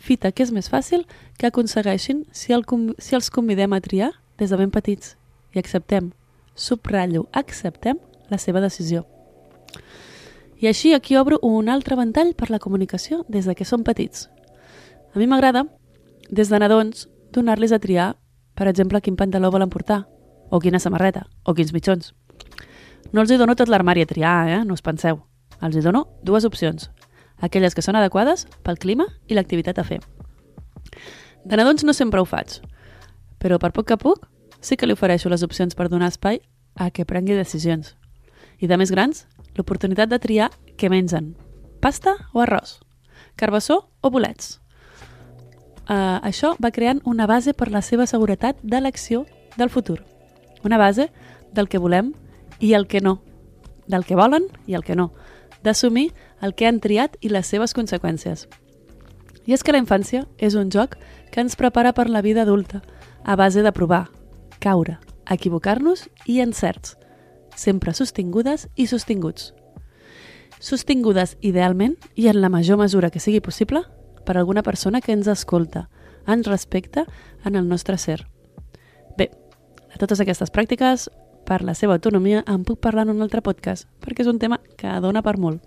Fita 0.00 0.30
que 0.32 0.46
és 0.46 0.52
més 0.54 0.70
fàcil 0.72 1.04
que 1.36 1.50
aconsegueixin 1.50 2.24
si, 2.32 2.54
el, 2.56 2.64
si 2.98 3.18
els 3.18 3.28
convidem 3.28 3.74
a 3.74 3.82
triar 3.84 4.14
des 4.38 4.48
de 4.48 4.56
ben 4.56 4.70
petits 4.70 5.16
i 5.52 5.58
acceptem, 5.60 6.14
subratllo, 6.54 7.26
acceptem 7.36 7.98
la 8.30 8.38
seva 8.38 8.62
decisió. 8.62 9.06
I 10.60 10.68
així 10.68 10.92
aquí 10.94 11.16
obro 11.16 11.38
un 11.42 11.68
altre 11.68 11.96
ventall 11.96 12.34
per 12.36 12.50
la 12.50 12.60
comunicació 12.60 13.24
des 13.28 13.46
de 13.48 13.54
que 13.56 13.64
són 13.64 13.84
petits. 13.84 14.28
A 15.14 15.18
mi 15.18 15.26
m'agrada 15.26 15.64
des 16.30 16.48
de 16.48 16.58
nadons, 16.60 17.08
donar-los 17.32 17.72
a 17.72 17.80
triar, 17.80 18.14
per 18.54 18.68
exemple, 18.68 19.00
quin 19.00 19.16
pantaló 19.16 19.50
volen 19.50 19.70
portar, 19.70 20.06
o 20.50 20.60
quina 20.60 20.78
samarreta, 20.78 21.26
o 21.44 21.54
quins 21.54 21.72
mitjons. 21.72 22.12
No 23.12 23.22
els 23.24 23.30
hi 23.30 23.38
dono 23.40 23.56
tot 23.56 23.68
l'armari 23.68 24.04
a 24.04 24.06
triar, 24.06 24.48
eh? 24.48 24.64
no 24.64 24.76
us 24.76 24.84
penseu. 24.84 25.22
Els 25.60 25.76
hi 25.76 25.82
dono 25.82 26.06
dues 26.22 26.44
opcions, 26.44 26.90
aquelles 27.38 27.74
que 27.74 27.82
són 27.82 27.96
adequades 27.96 28.46
pel 28.62 28.78
clima 28.78 29.08
i 29.28 29.34
l'activitat 29.34 29.80
a 29.80 29.84
fer. 29.84 30.00
De 31.44 31.56
nadons 31.56 31.84
no 31.84 31.96
sempre 31.96 32.20
ho 32.20 32.28
faig, 32.28 32.60
però 33.40 33.58
per 33.58 33.72
poc 33.72 33.90
a 33.90 33.98
poc 33.98 34.28
sí 34.60 34.76
que 34.76 34.86
li 34.86 34.94
ofereixo 34.94 35.32
les 35.32 35.42
opcions 35.42 35.74
per 35.74 35.88
donar 35.88 36.12
espai 36.12 36.42
a 36.76 36.90
que 36.90 37.08
prengui 37.08 37.34
decisions. 37.34 37.96
I 38.60 38.68
de 38.68 38.76
més 38.76 38.92
grans, 38.92 39.24
l'oportunitat 39.56 40.10
de 40.10 40.18
triar 40.20 40.50
què 40.76 40.90
mengen, 40.92 41.34
pasta 41.80 42.14
o 42.32 42.42
arròs, 42.44 42.78
carbassó 43.40 43.86
o 44.00 44.10
bolets, 44.12 44.60
eh, 45.88 46.18
això 46.22 46.54
va 46.62 46.70
creant 46.70 47.00
una 47.04 47.26
base 47.26 47.54
per 47.54 47.70
la 47.70 47.82
seva 47.82 48.06
seguretat 48.06 48.60
de 48.62 48.80
l'acció 48.80 49.26
del 49.56 49.70
futur. 49.70 50.04
Una 50.64 50.78
base 50.78 51.10
del 51.52 51.68
que 51.68 51.78
volem 51.78 52.12
i 52.60 52.74
el 52.74 52.86
que 52.86 53.00
no, 53.00 53.22
del 53.86 54.04
que 54.04 54.16
volen 54.16 54.46
i 54.66 54.76
el 54.76 54.84
que 54.84 54.94
no, 54.94 55.10
d'assumir 55.64 56.12
el 56.40 56.54
que 56.54 56.68
han 56.68 56.80
triat 56.80 57.16
i 57.20 57.32
les 57.32 57.48
seves 57.48 57.74
conseqüències. 57.76 58.46
I 59.48 59.56
és 59.56 59.64
que 59.64 59.72
la 59.72 59.80
infància 59.80 60.26
és 60.38 60.54
un 60.54 60.70
joc 60.70 60.96
que 61.32 61.40
ens 61.40 61.56
prepara 61.56 61.92
per 61.96 62.08
la 62.08 62.22
vida 62.22 62.42
adulta, 62.42 62.82
a 63.24 63.36
base 63.36 63.62
de 63.62 63.72
provar, 63.72 64.08
caure, 64.60 64.98
equivocar-nos 65.28 66.08
i 66.26 66.40
encerts, 66.40 66.99
sempre 67.60 67.94
sostingudes 67.94 68.68
i 68.74 68.88
sostinguts. 68.88 69.52
Sostingudes 70.60 71.36
idealment 71.40 71.96
i 72.16 72.28
en 72.32 72.40
la 72.40 72.50
major 72.52 72.80
mesura 72.80 73.10
que 73.10 73.20
sigui 73.20 73.40
possible 73.44 73.84
per 74.24 74.36
alguna 74.36 74.62
persona 74.62 75.00
que 75.00 75.12
ens 75.12 75.28
escolta, 75.28 75.88
ens 76.26 76.48
respecta 76.48 77.06
en 77.44 77.56
el 77.56 77.68
nostre 77.68 77.96
ser. 77.98 78.26
Bé, 79.16 79.30
de 79.92 80.00
totes 80.00 80.20
aquestes 80.20 80.52
pràctiques, 80.52 81.08
per 81.50 81.64
la 81.66 81.74
seva 81.74 81.96
autonomia, 81.96 82.44
en 82.46 82.64
puc 82.64 82.78
parlar 82.78 83.06
en 83.08 83.16
un 83.16 83.24
altre 83.24 83.42
podcast, 83.42 83.88
perquè 84.00 84.22
és 84.22 84.30
un 84.30 84.38
tema 84.38 84.60
que 84.78 84.92
dona 85.02 85.22
per 85.26 85.36
molt. 85.40 85.64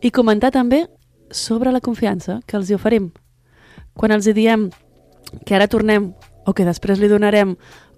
I 0.00 0.12
comentar 0.14 0.52
també 0.54 0.84
sobre 1.30 1.72
la 1.72 1.80
confiança 1.80 2.40
que 2.46 2.56
els 2.58 2.70
hi 2.70 2.76
oferim. 2.76 3.10
Quan 3.98 4.14
els 4.14 4.28
hi 4.28 4.34
diem 4.36 4.68
que 5.46 5.56
ara 5.56 5.68
tornem 5.68 6.12
o 6.46 6.54
que 6.54 6.66
després 6.68 7.00
li 7.00 7.10
donarem 7.10 7.56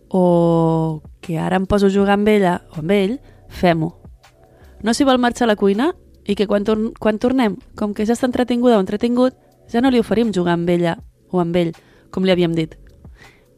o 0.08 1.02
que 1.22 1.38
ara 1.38 1.56
em 1.56 1.64
poso 1.70 1.87
a 1.87 1.94
jugar 1.94 2.18
amb 2.18 2.28
ella 2.28 2.58
o 2.74 2.82
amb 2.82 2.92
ell, 2.92 3.16
fem-ho. 3.48 3.94
No 4.82 4.92
s'hi 4.92 5.06
vol 5.06 5.22
marxar 5.22 5.46
a 5.46 5.52
la 5.52 5.56
cuina 5.56 5.92
i 6.26 6.35
que 6.35 6.48
quan, 6.50 6.66
tor 6.66 6.78
quan 6.98 7.22
tornem, 7.22 7.56
com 7.78 7.94
que 7.94 8.04
ja 8.04 8.16
està 8.16 8.26
entretinguda 8.28 8.76
o 8.76 8.82
entretingut, 8.82 9.38
ja 9.70 9.80
no 9.80 9.90
li 9.90 10.02
oferim 10.02 10.35
jugar 10.35 10.58
amb 10.58 10.68
ella 10.68 10.98
o 11.30 11.40
amb 11.40 11.56
ell, 11.56 11.72
com 12.11 12.26
li 12.26 12.35
havíem 12.35 12.52
dit. 12.58 12.74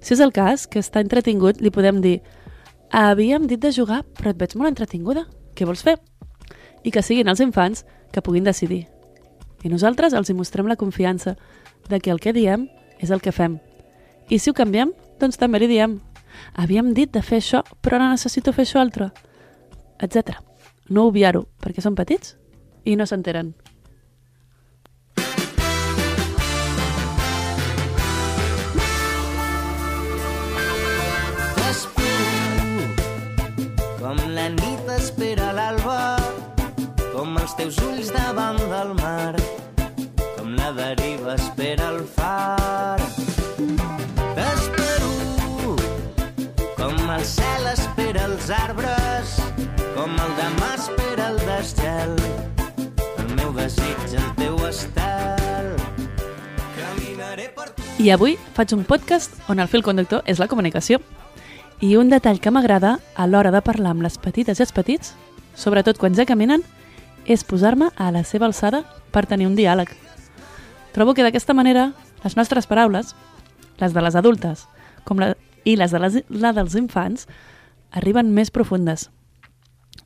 Si 0.04 0.12
és 0.14 0.20
el 0.20 0.34
cas, 0.36 0.68
que 0.68 0.78
està 0.84 1.00
entretingut, 1.00 1.64
li 1.64 1.72
podem 1.72 2.02
dir 2.04 2.18
havíem 2.94 3.48
dit 3.48 3.58
de 3.58 3.72
jugar, 3.72 4.04
però 4.14 4.30
et 4.30 4.38
veig 4.38 4.54
molt 4.54 4.70
entretinguda. 4.70 5.24
Què 5.56 5.66
vols 5.66 5.82
fer? 5.82 5.96
I 6.84 6.92
que 6.92 7.02
siguin 7.02 7.30
els 7.32 7.40
infants 7.40 7.86
que 8.12 8.22
puguin 8.22 8.44
decidir. 8.44 8.84
I 9.64 9.72
nosaltres 9.72 10.12
els 10.12 10.28
hi 10.28 10.36
mostrem 10.36 10.68
la 10.68 10.76
confiança 10.76 11.34
de 11.88 12.00
que 12.00 12.12
el 12.12 12.20
que 12.20 12.34
diem 12.36 12.68
és 13.00 13.10
el 13.10 13.24
que 13.24 13.32
fem. 13.32 13.58
I 14.28 14.38
si 14.38 14.50
ho 14.50 14.54
canviem, 14.54 14.92
doncs 15.18 15.40
també 15.40 15.58
li 15.58 15.70
diem 15.72 15.98
havíem 16.54 16.94
dit 16.94 17.12
de 17.12 17.22
fer 17.22 17.42
això, 17.42 17.64
però 17.80 18.00
ara 18.00 18.14
necessito 18.14 18.52
fer 18.52 18.66
això 18.68 18.80
altre, 18.80 19.10
etc. 20.00 20.40
No 20.88 21.08
obviar-ho, 21.10 21.46
perquè 21.60 21.84
són 21.84 21.98
petits 21.98 22.36
i 22.84 22.96
no 22.96 23.06
s'enteren. 23.06 23.54
com 34.04 34.18
la 34.36 34.50
nit 34.52 34.90
espera 34.98 35.46
l'alba, 35.56 36.16
com 37.14 37.38
els 37.40 37.54
teus 37.56 37.78
ulls 37.86 38.12
davant 38.12 38.60
del 38.74 38.92
mar, 39.00 39.32
com 40.36 40.52
la 40.60 40.70
deriva 40.76 41.38
espera 41.38 41.88
el 41.94 42.04
far. 42.18 43.03
Els 48.44 48.50
arbres, 48.60 49.30
com 49.94 50.10
el 50.20 50.32
demà 50.36 50.66
espera 50.76 51.30
el 51.32 51.38
desgel, 51.46 52.10
meu 53.38 53.54
desig, 53.56 54.02
el 54.12 54.26
teu 54.36 54.58
estel. 54.68 55.70
Caminaré 56.76 57.46
per 57.56 57.70
tu. 57.70 57.86
I 58.04 58.10
avui 58.12 58.34
faig 58.52 58.74
un 58.76 58.82
podcast 58.84 59.38
on 59.48 59.62
el 59.64 59.70
fil 59.72 59.84
conductor 59.86 60.20
és 60.28 60.42
la 60.42 60.48
comunicació. 60.50 60.98
I 61.80 61.94
un 61.96 62.12
detall 62.12 62.42
que 62.42 62.52
m'agrada 62.52 62.98
a 63.16 63.26
l'hora 63.26 63.54
de 63.54 63.62
parlar 63.64 63.94
amb 63.94 64.04
les 64.04 64.20
petites 64.20 64.60
i 64.60 64.66
els 64.66 64.76
petits, 64.76 65.14
sobretot 65.56 65.96
quan 65.96 66.12
ja 66.12 66.28
caminen, 66.28 66.66
és 67.24 67.46
posar-me 67.48 67.88
a 67.96 68.10
la 68.12 68.26
seva 68.28 68.44
alçada 68.50 68.82
per 69.08 69.24
tenir 69.24 69.48
un 69.48 69.56
diàleg. 69.56 69.88
Trobo 70.92 71.16
que 71.16 71.24
d'aquesta 71.24 71.56
manera 71.56 71.94
les 72.26 72.36
nostres 72.36 72.68
paraules, 72.68 73.16
les 73.80 73.96
de 73.96 74.04
les 74.04 74.20
adultes 74.20 74.68
com 75.08 75.16
la, 75.16 75.32
i 75.64 75.78
les 75.80 75.96
de 75.96 76.04
les, 76.04 76.22
la 76.28 76.52
dels 76.52 76.76
infants, 76.76 77.24
arriben 77.94 78.34
més 78.34 78.50
profundes. 78.50 79.08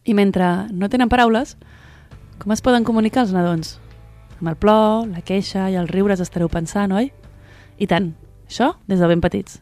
I 0.04 0.14
mentre 0.14 0.68
no 0.70 0.88
tenen 0.92 1.10
paraules, 1.10 1.56
com 2.38 2.52
es 2.54 2.62
poden 2.62 2.84
comunicar 2.86 3.24
els 3.24 3.34
nadons? 3.34 3.78
Amb 4.38 4.52
el 4.52 4.58
plor, 4.60 5.08
la 5.10 5.24
queixa 5.26 5.66
i 5.72 5.76
els 5.80 5.90
riures 5.90 6.20
estareu 6.22 6.50
pensant, 6.52 6.92
oi? 6.94 7.10
I 7.78 7.88
tant, 7.90 8.12
això 8.46 8.74
des 8.86 9.00
de 9.00 9.08
ben 9.10 9.22
petits. 9.24 9.58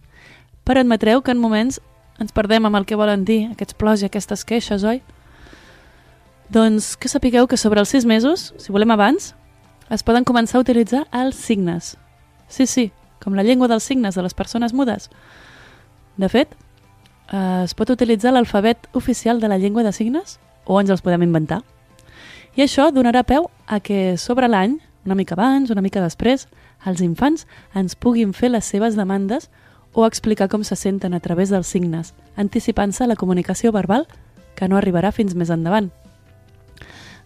Però 0.67 0.83
admetreu 0.83 1.23
que 1.23 1.33
en 1.33 1.41
moments 1.41 1.81
ens 2.21 2.35
perdem 2.37 2.67
amb 2.67 2.77
el 2.77 2.87
que 2.89 2.99
volen 2.99 3.25
dir 3.25 3.47
aquests 3.53 3.77
plors 3.79 4.03
i 4.03 4.11
aquestes 4.11 4.45
queixes, 4.45 4.85
oi? 4.85 5.01
Doncs 6.53 6.95
que 7.01 7.11
sapigueu 7.11 7.49
que 7.49 7.59
sobre 7.59 7.81
els 7.81 7.91
sis 7.91 8.05
mesos, 8.07 8.53
si 8.59 8.75
volem 8.75 8.93
abans, 8.95 9.33
es 9.91 10.03
poden 10.03 10.27
començar 10.27 10.59
a 10.59 10.65
utilitzar 10.65 11.07
els 11.15 11.39
signes. 11.39 11.95
Sí, 12.49 12.67
sí, 12.67 12.91
com 13.23 13.35
la 13.35 13.43
llengua 13.47 13.69
dels 13.71 13.87
signes 13.87 14.15
de 14.15 14.23
les 14.23 14.35
persones 14.35 14.75
mudes. 14.75 15.11
De 16.17 16.29
fet, 16.33 16.55
eh, 17.33 17.63
es 17.65 17.75
pot 17.75 17.91
utilitzar 17.91 18.33
l'alfabet 18.33 18.89
oficial 18.93 19.41
de 19.41 19.49
la 19.49 19.59
llengua 19.59 19.83
de 19.83 19.93
signes 19.93 20.39
o 20.65 20.81
ens 20.81 20.91
els 20.91 21.03
podem 21.03 21.23
inventar. 21.27 21.63
I 22.57 22.65
això 22.65 22.91
donarà 22.93 23.23
peu 23.23 23.51
a 23.67 23.81
que 23.81 24.17
sobre 24.17 24.49
l'any, 24.49 24.79
una 25.05 25.15
mica 25.15 25.37
abans, 25.37 25.71
una 25.71 25.83
mica 25.85 26.01
després, 26.01 26.47
els 26.87 27.03
infants 27.05 27.47
ens 27.75 27.97
puguin 27.97 28.33
fer 28.33 28.51
les 28.51 28.65
seves 28.65 28.97
demandes 28.97 29.51
o 29.93 30.07
explicar 30.07 30.49
com 30.49 30.65
se 30.65 30.77
senten 30.77 31.15
a 31.15 31.21
través 31.21 31.51
dels 31.51 31.69
signes, 31.69 32.13
anticipant-se 32.37 33.05
a 33.05 33.11
la 33.11 33.17
comunicació 33.17 33.73
verbal 33.73 34.07
que 34.57 34.69
no 34.69 34.77
arribarà 34.77 35.13
fins 35.13 35.35
més 35.35 35.51
endavant. 35.51 35.91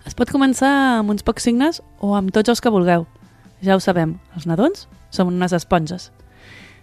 Es 0.07 0.17
pot 0.17 0.31
començar 0.33 0.71
amb 1.01 1.11
uns 1.13 1.23
pocs 1.27 1.45
signes 1.45 1.83
o 2.01 2.15
amb 2.17 2.33
tots 2.35 2.49
els 2.49 2.63
que 2.63 2.73
vulgueu. 2.73 3.07
Ja 3.61 3.77
ho 3.77 3.83
sabem, 3.83 4.17
els 4.35 4.47
nadons 4.49 4.89
som 5.11 5.29
unes 5.29 5.53
esponges. 5.53 6.11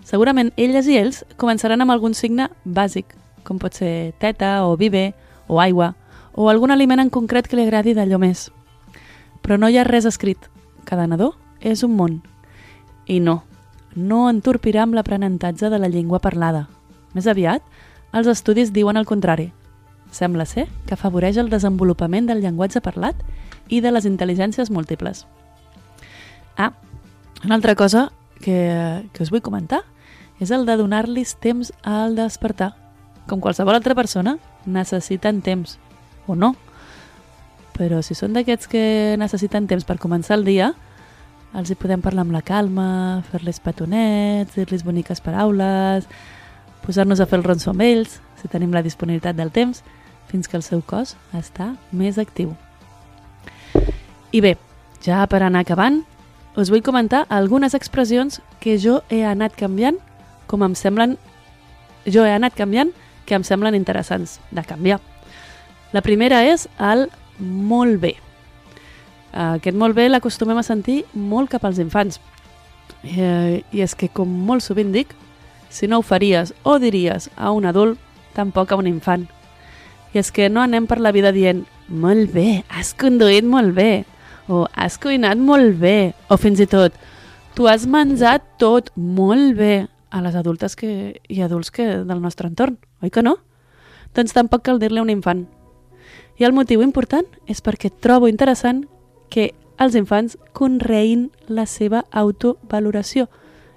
Segurament 0.08 0.54
elles 0.56 0.88
i 0.88 0.96
ells 0.96 1.24
començaran 1.36 1.84
amb 1.84 1.92
algun 1.92 2.14
signe 2.16 2.46
bàsic, 2.64 3.10
com 3.44 3.58
pot 3.60 3.76
ser 3.76 4.14
teta 4.22 4.62
o 4.64 4.78
bibe 4.80 5.10
o 5.52 5.60
aigua, 5.60 5.96
o 6.32 6.48
algun 6.48 6.72
aliment 6.72 7.02
en 7.04 7.10
concret 7.12 7.50
que 7.50 7.58
li 7.60 7.66
agradi 7.66 7.92
d'allò 7.98 8.20
més. 8.22 8.46
Però 9.44 9.58
no 9.60 9.68
hi 9.68 9.76
ha 9.76 9.84
res 9.84 10.08
escrit. 10.08 10.40
Cada 10.88 11.10
nadó 11.12 11.34
és 11.60 11.84
un 11.84 11.98
món. 12.00 12.22
I 13.12 13.20
no, 13.20 13.42
no 13.96 14.30
entorpirà 14.30 14.86
amb 14.86 14.96
l'aprenentatge 14.96 15.68
de 15.74 15.80
la 15.82 15.92
llengua 15.92 16.22
parlada. 16.24 16.70
Més 17.12 17.28
aviat, 17.28 17.66
els 18.16 18.32
estudis 18.32 18.72
diuen 18.72 18.96
el 18.96 19.10
contrari. 19.10 19.50
Sembla 20.16 20.48
ser 20.48 20.70
que 20.88 20.96
afavoreix 20.96 21.36
el 21.36 21.52
desenvolupament 21.52 22.32
del 22.32 22.40
llenguatge 22.46 22.80
parlat 22.80 23.20
i 23.68 23.82
de 23.84 23.92
les 23.92 24.08
intel·ligències 24.08 24.72
múltiples. 24.72 25.26
Ah, 26.56 26.72
una 27.44 27.60
altra 27.60 27.76
cosa 27.76 28.08
que, 28.40 29.04
que 29.12 29.24
us 29.24 29.36
vull 29.36 29.44
comentar 29.44 29.84
és 30.40 30.52
el 30.52 30.66
de 30.66 30.78
donar-los 30.78 31.36
temps 31.42 31.72
al 31.84 32.16
despertar. 32.16 32.74
Com 33.28 33.42
qualsevol 33.44 33.76
altra 33.76 33.96
persona, 33.98 34.38
necessiten 34.66 35.42
temps, 35.42 35.78
o 36.28 36.36
no. 36.36 36.54
Però 37.78 38.02
si 38.02 38.16
són 38.18 38.34
d'aquests 38.34 38.70
que 38.70 38.84
necessiten 39.20 39.68
temps 39.70 39.86
per 39.86 40.00
començar 40.02 40.38
el 40.38 40.46
dia, 40.48 40.72
els 41.58 41.72
hi 41.72 41.78
podem 41.80 42.02
parlar 42.04 42.26
amb 42.26 42.36
la 42.36 42.44
calma, 42.46 43.24
fer-les 43.32 43.60
petonets, 43.64 44.56
dir-los 44.56 44.84
boniques 44.86 45.22
paraules, 45.24 46.08
posar-nos 46.86 47.22
a 47.22 47.28
fer 47.30 47.40
el 47.40 47.46
ronso 47.48 47.72
amb 47.72 47.86
ells, 47.86 48.20
si 48.38 48.50
tenim 48.52 48.74
la 48.76 48.84
disponibilitat 48.86 49.38
del 49.38 49.52
temps, 49.52 49.84
fins 50.28 50.48
que 50.48 50.58
el 50.60 50.66
seu 50.66 50.84
cos 50.86 51.16
està 51.34 51.74
més 51.92 52.20
actiu. 52.22 52.54
I 54.32 54.42
bé, 54.44 54.58
ja 55.02 55.24
per 55.32 55.42
anar 55.44 55.64
acabant, 55.64 56.04
us 56.58 56.72
vull 56.74 56.84
comentar 56.84 57.26
algunes 57.30 57.74
expressions 57.78 58.42
que 58.60 58.76
jo 58.82 59.02
he 59.10 59.24
anat 59.24 59.56
canviant 59.56 60.00
com 60.48 60.64
em 60.66 60.76
semblen 60.76 61.18
jo 62.08 62.24
he 62.24 62.32
anat 62.32 62.56
canviant 62.56 62.94
que 63.28 63.36
em 63.36 63.44
semblen 63.44 63.76
interessants 63.76 64.40
de 64.52 64.64
canviar. 64.64 65.00
La 65.92 66.04
primera 66.04 66.44
és 66.48 66.68
el 66.80 67.08
molt 67.40 68.00
bé. 68.02 68.16
Aquest 69.34 69.76
molt 69.78 69.96
bé 69.96 70.08
l'acostumem 70.10 70.58
a 70.58 70.66
sentir 70.66 71.04
molt 71.14 71.52
cap 71.52 71.66
als 71.68 71.80
infants. 71.84 72.22
Eh, 73.04 73.64
I 73.72 73.84
és 73.84 73.94
que, 73.96 74.08
com 74.08 74.28
molt 74.28 74.64
sovint 74.64 74.94
dic, 74.96 75.12
si 75.70 75.88
no 75.88 76.00
ho 76.00 76.06
faries 76.06 76.54
o 76.64 76.78
diries 76.80 77.30
a 77.36 77.52
un 77.52 77.68
adult, 77.68 78.00
tampoc 78.34 78.72
a 78.72 78.80
un 78.80 78.88
infant. 78.88 79.28
I 80.16 80.24
és 80.24 80.32
que 80.32 80.48
no 80.50 80.64
anem 80.64 80.88
per 80.88 81.02
la 81.04 81.12
vida 81.12 81.34
dient 81.36 81.66
molt 81.88 82.32
bé, 82.34 82.64
has 82.72 82.94
conduït 82.96 83.46
molt 83.46 83.76
bé, 83.76 84.06
o 84.48 84.66
has 84.76 84.96
cuinat 84.98 85.38
molt 85.38 85.76
bé, 85.80 86.14
o 86.32 86.40
fins 86.40 86.64
i 86.64 86.68
tot 86.72 86.96
tu 87.58 87.66
has 87.66 87.88
menjat 87.90 88.44
tot 88.62 88.92
molt 88.96 89.56
bé 89.58 89.88
a 90.10 90.22
les 90.22 90.36
adultes 90.36 90.76
que, 90.76 91.22
i 91.28 91.42
adults 91.42 91.72
que 91.72 91.86
del 92.08 92.22
nostre 92.22 92.48
entorn, 92.48 92.78
oi 93.02 93.12
que 93.12 93.24
no? 93.24 93.38
Doncs 94.16 94.34
tampoc 94.34 94.64
cal 94.64 94.80
dir-li 94.80 95.02
a 95.02 95.06
un 95.06 95.12
infant. 95.12 95.46
I 96.38 96.46
el 96.46 96.54
motiu 96.54 96.84
important 96.86 97.28
és 97.50 97.62
perquè 97.66 97.92
trobo 97.92 98.30
interessant 98.30 98.86
que 99.34 99.52
els 99.78 99.96
infants 99.98 100.38
conreïn 100.58 101.30
la 101.48 101.66
seva 101.70 102.06
autovaloració 102.12 103.28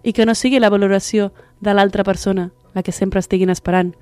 i 0.02 0.14
que 0.16 0.24
no 0.24 0.34
sigui 0.34 0.60
la 0.60 0.70
valoració 0.72 1.30
de 1.60 1.74
l'altra 1.74 2.04
persona 2.04 2.50
la 2.74 2.82
que 2.82 2.92
sempre 2.92 3.20
estiguin 3.20 3.50
esperant. 3.50 3.94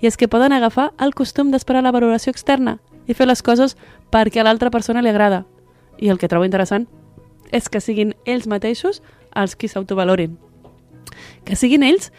I 0.00 0.06
és 0.06 0.16
que 0.16 0.28
poden 0.28 0.52
agafar 0.52 0.92
el 1.02 1.14
costum 1.14 1.50
d'esperar 1.50 1.82
la 1.82 1.92
valoració 1.92 2.30
externa 2.30 2.78
i 3.08 3.16
fer 3.18 3.26
les 3.26 3.42
coses 3.42 3.76
perquè 4.12 4.40
a 4.40 4.46
l'altra 4.46 4.70
persona 4.70 5.02
li 5.02 5.10
agrada. 5.10 5.44
I 5.98 6.08
el 6.08 6.18
que 6.18 6.28
trobo 6.28 6.46
interessant 6.46 6.86
és 7.50 7.68
que 7.68 7.80
siguin 7.80 8.14
ells 8.24 8.46
mateixos 8.46 9.02
els 9.34 9.56
qui 9.56 9.68
s'autovalorin. 9.68 10.38
Que 11.48 11.56
siguin 11.56 11.86
ells 11.86 12.10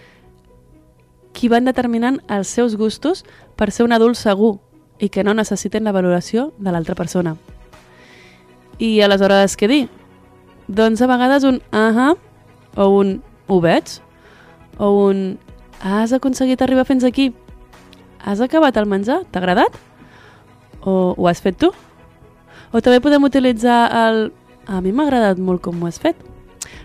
qui 1.37 1.47
van 1.53 1.69
determinant 1.69 2.17
els 2.27 2.49
seus 2.49 2.73
gustos 2.75 3.21
per 3.55 3.69
ser 3.69 3.85
un 3.85 3.93
adult 3.93 4.17
segur 4.17 4.57
i 4.99 5.11
que 5.13 5.23
no 5.23 5.35
necessiten 5.37 5.85
la 5.85 5.93
valoració 5.93 6.49
de 6.57 6.73
l'altra 6.73 6.97
persona. 6.97 7.35
I 8.81 8.99
aleshores 9.05 9.55
què 9.59 9.69
dir? 9.69 9.83
Doncs 10.67 11.03
a 11.05 11.09
vegades 11.09 11.45
un 11.45 11.61
ahà 11.69 12.15
o 12.75 12.89
un 12.97 13.19
ho 13.47 13.59
veig 13.61 13.99
o 14.81 14.89
un 15.05 15.37
has 15.79 16.11
aconseguit 16.17 16.61
arribar 16.61 16.87
fins 16.89 17.05
aquí 17.05 17.29
has 18.19 18.41
acabat 18.41 18.77
el 18.77 18.89
menjar? 18.89 19.21
T'ha 19.31 19.39
agradat? 19.39 19.77
O 20.81 21.15
ho 21.15 21.27
has 21.29 21.41
fet 21.41 21.57
tu? 21.61 21.71
O 22.73 22.81
també 22.81 22.99
podem 23.01 23.23
utilitzar 23.23 23.87
el 24.05 24.29
a 24.69 24.81
mi 24.81 24.91
m'ha 24.91 25.07
agradat 25.07 25.39
molt 25.41 25.63
com 25.65 25.81
ho 25.81 25.87
has 25.87 25.97
fet. 26.01 26.17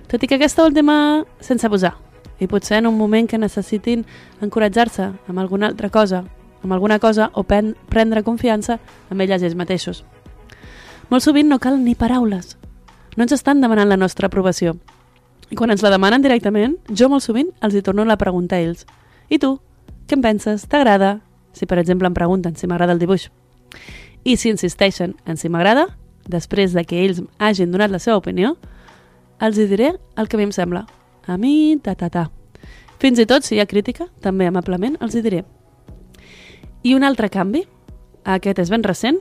Tot 0.08 0.22
i 0.22 0.28
que 0.28 0.38
aquesta 0.38 0.64
última 0.64 1.24
sense 1.40 1.68
posar. 1.68 1.96
I 2.40 2.48
potser 2.50 2.78
en 2.80 2.88
un 2.88 2.98
moment 2.98 3.28
que 3.30 3.38
necessitin 3.38 4.04
encoratjar-se 4.42 5.10
amb 5.28 5.38
alguna 5.38 5.68
altra 5.70 5.90
cosa, 5.90 6.24
amb 6.62 6.72
alguna 6.72 6.98
cosa 6.98 7.30
o 7.34 7.44
prendre 7.44 8.24
confiança 8.24 8.78
amb 9.10 9.20
elles 9.20 9.42
ells 9.42 9.54
mateixos. 9.54 10.04
Molt 11.10 11.22
sovint 11.22 11.48
no 11.48 11.60
cal 11.60 11.78
ni 11.82 11.94
paraules. 11.94 12.56
No 13.16 13.22
ens 13.22 13.34
estan 13.36 13.60
demanant 13.60 13.88
la 13.88 14.00
nostra 14.00 14.26
aprovació. 14.26 14.74
I 15.50 15.56
quan 15.56 15.70
ens 15.70 15.84
la 15.84 15.92
demanen 15.92 16.24
directament, 16.24 16.78
jo 16.88 17.10
molt 17.12 17.22
sovint 17.22 17.52
els 17.62 17.76
hi 17.76 17.82
torno 17.84 18.06
la 18.08 18.18
pregunta 18.18 18.56
a 18.56 18.64
ells. 18.64 18.86
I 19.28 19.38
tu? 19.38 19.58
Què 20.08 20.16
en 20.16 20.24
penses? 20.24 20.64
T'agrada? 20.66 21.20
Si, 21.54 21.68
per 21.70 21.78
exemple, 21.78 22.08
em 22.08 22.16
pregunten 22.16 22.56
si 22.56 22.66
m'agrada 22.66 22.96
el 22.96 22.98
dibuix. 22.98 23.28
I 24.24 24.36
si 24.40 24.50
insisteixen 24.50 25.14
en 25.28 25.36
si 25.36 25.52
m'agrada, 25.52 25.86
després 26.26 26.72
de 26.72 26.82
que 26.88 27.04
ells 27.04 27.22
hagin 27.38 27.70
donat 27.70 27.92
la 27.92 28.00
seva 28.00 28.18
opinió, 28.18 28.56
els 29.38 29.60
hi 29.60 29.68
diré 29.68 29.92
el 30.16 30.28
que 30.28 30.38
a 30.38 30.40
mi 30.40 30.48
em 30.48 30.54
sembla. 30.56 30.86
A 31.26 31.36
mi, 31.40 31.78
ta, 31.82 31.94
ta, 31.94 32.10
ta. 32.12 32.28
Fins 33.00 33.20
i 33.20 33.26
tot, 33.28 33.44
si 33.44 33.56
hi 33.56 33.60
ha 33.62 33.68
crítica, 33.68 34.06
també 34.20 34.46
amablement 34.48 34.98
els 35.04 35.14
hi 35.16 35.22
diré. 35.24 35.42
I 36.84 36.94
un 36.96 37.04
altre 37.04 37.30
canvi, 37.32 37.64
aquest 38.24 38.60
és 38.60 38.72
ben 38.72 38.84
recent, 38.84 39.20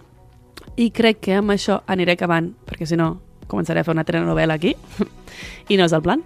i 0.76 0.89
crec 0.92 1.22
que 1.24 1.38
amb 1.39 1.54
això 1.54 1.80
aniré 1.88 2.18
acabant, 2.18 2.52
perquè 2.68 2.88
si 2.89 3.00
no 3.00 3.16
començaré 3.48 3.82
a 3.82 3.88
fer 3.88 3.96
una 3.96 4.06
telenovela 4.08 4.58
aquí, 4.60 4.76
i 5.72 5.80
no 5.80 5.88
és 5.88 5.96
el 5.96 6.04
plan, 6.04 6.24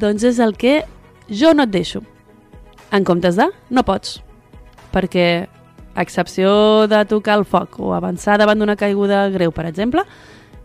doncs 0.00 0.26
és 0.26 0.40
el 0.42 0.56
que 0.58 0.80
jo 1.30 1.54
no 1.54 1.68
et 1.68 1.72
deixo. 1.74 2.02
En 2.94 3.06
comptes 3.06 3.38
de, 3.38 3.48
no 3.70 3.86
pots. 3.86 4.20
Perquè, 4.94 5.26
a 5.94 6.02
excepció 6.02 6.86
de 6.90 7.04
tocar 7.10 7.38
el 7.38 7.46
foc 7.46 7.78
o 7.78 7.94
avançar 7.94 8.38
davant 8.38 8.58
d'una 8.58 8.78
caiguda 8.78 9.28
greu, 9.34 9.54
per 9.54 9.66
exemple, 9.70 10.02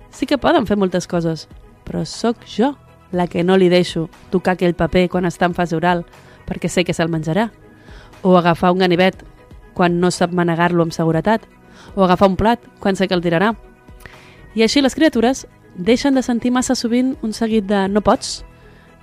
sí 0.10 0.26
que 0.26 0.42
poden 0.42 0.66
fer 0.66 0.78
moltes 0.78 1.06
coses, 1.10 1.48
però 1.86 2.02
sóc 2.06 2.46
jo 2.50 2.74
la 3.12 3.28
que 3.28 3.44
no 3.44 3.58
li 3.58 3.70
deixo 3.70 4.08
tocar 4.30 4.54
aquell 4.58 4.76
paper 4.78 5.08
quan 5.10 5.26
està 5.26 5.48
en 5.50 5.56
fase 5.58 5.76
oral, 5.76 6.06
perquè 6.46 6.70
sé 6.70 6.84
que 6.86 6.94
se'l 6.94 7.12
menjarà. 7.12 7.50
O 8.22 8.38
agafar 8.38 8.72
un 8.74 8.80
ganivet 8.80 9.24
quan 9.74 10.00
no 10.00 10.12
sap 10.12 10.34
manegar-lo 10.36 10.84
amb 10.84 10.94
seguretat. 10.94 11.46
O 11.96 12.04
agafar 12.04 12.30
un 12.30 12.36
plat 12.36 12.60
quan 12.80 12.96
sé 12.96 13.08
que 13.08 13.16
el 13.16 13.24
tirarà. 13.24 13.54
I 14.56 14.64
així 14.66 14.82
les 14.82 14.96
criatures 14.96 15.46
deixen 15.76 16.16
de 16.16 16.24
sentir 16.24 16.52
massa 16.52 16.76
sovint 16.76 17.16
un 17.22 17.34
seguit 17.34 17.66
de 17.66 17.88
no 17.88 18.02
pots, 18.02 18.44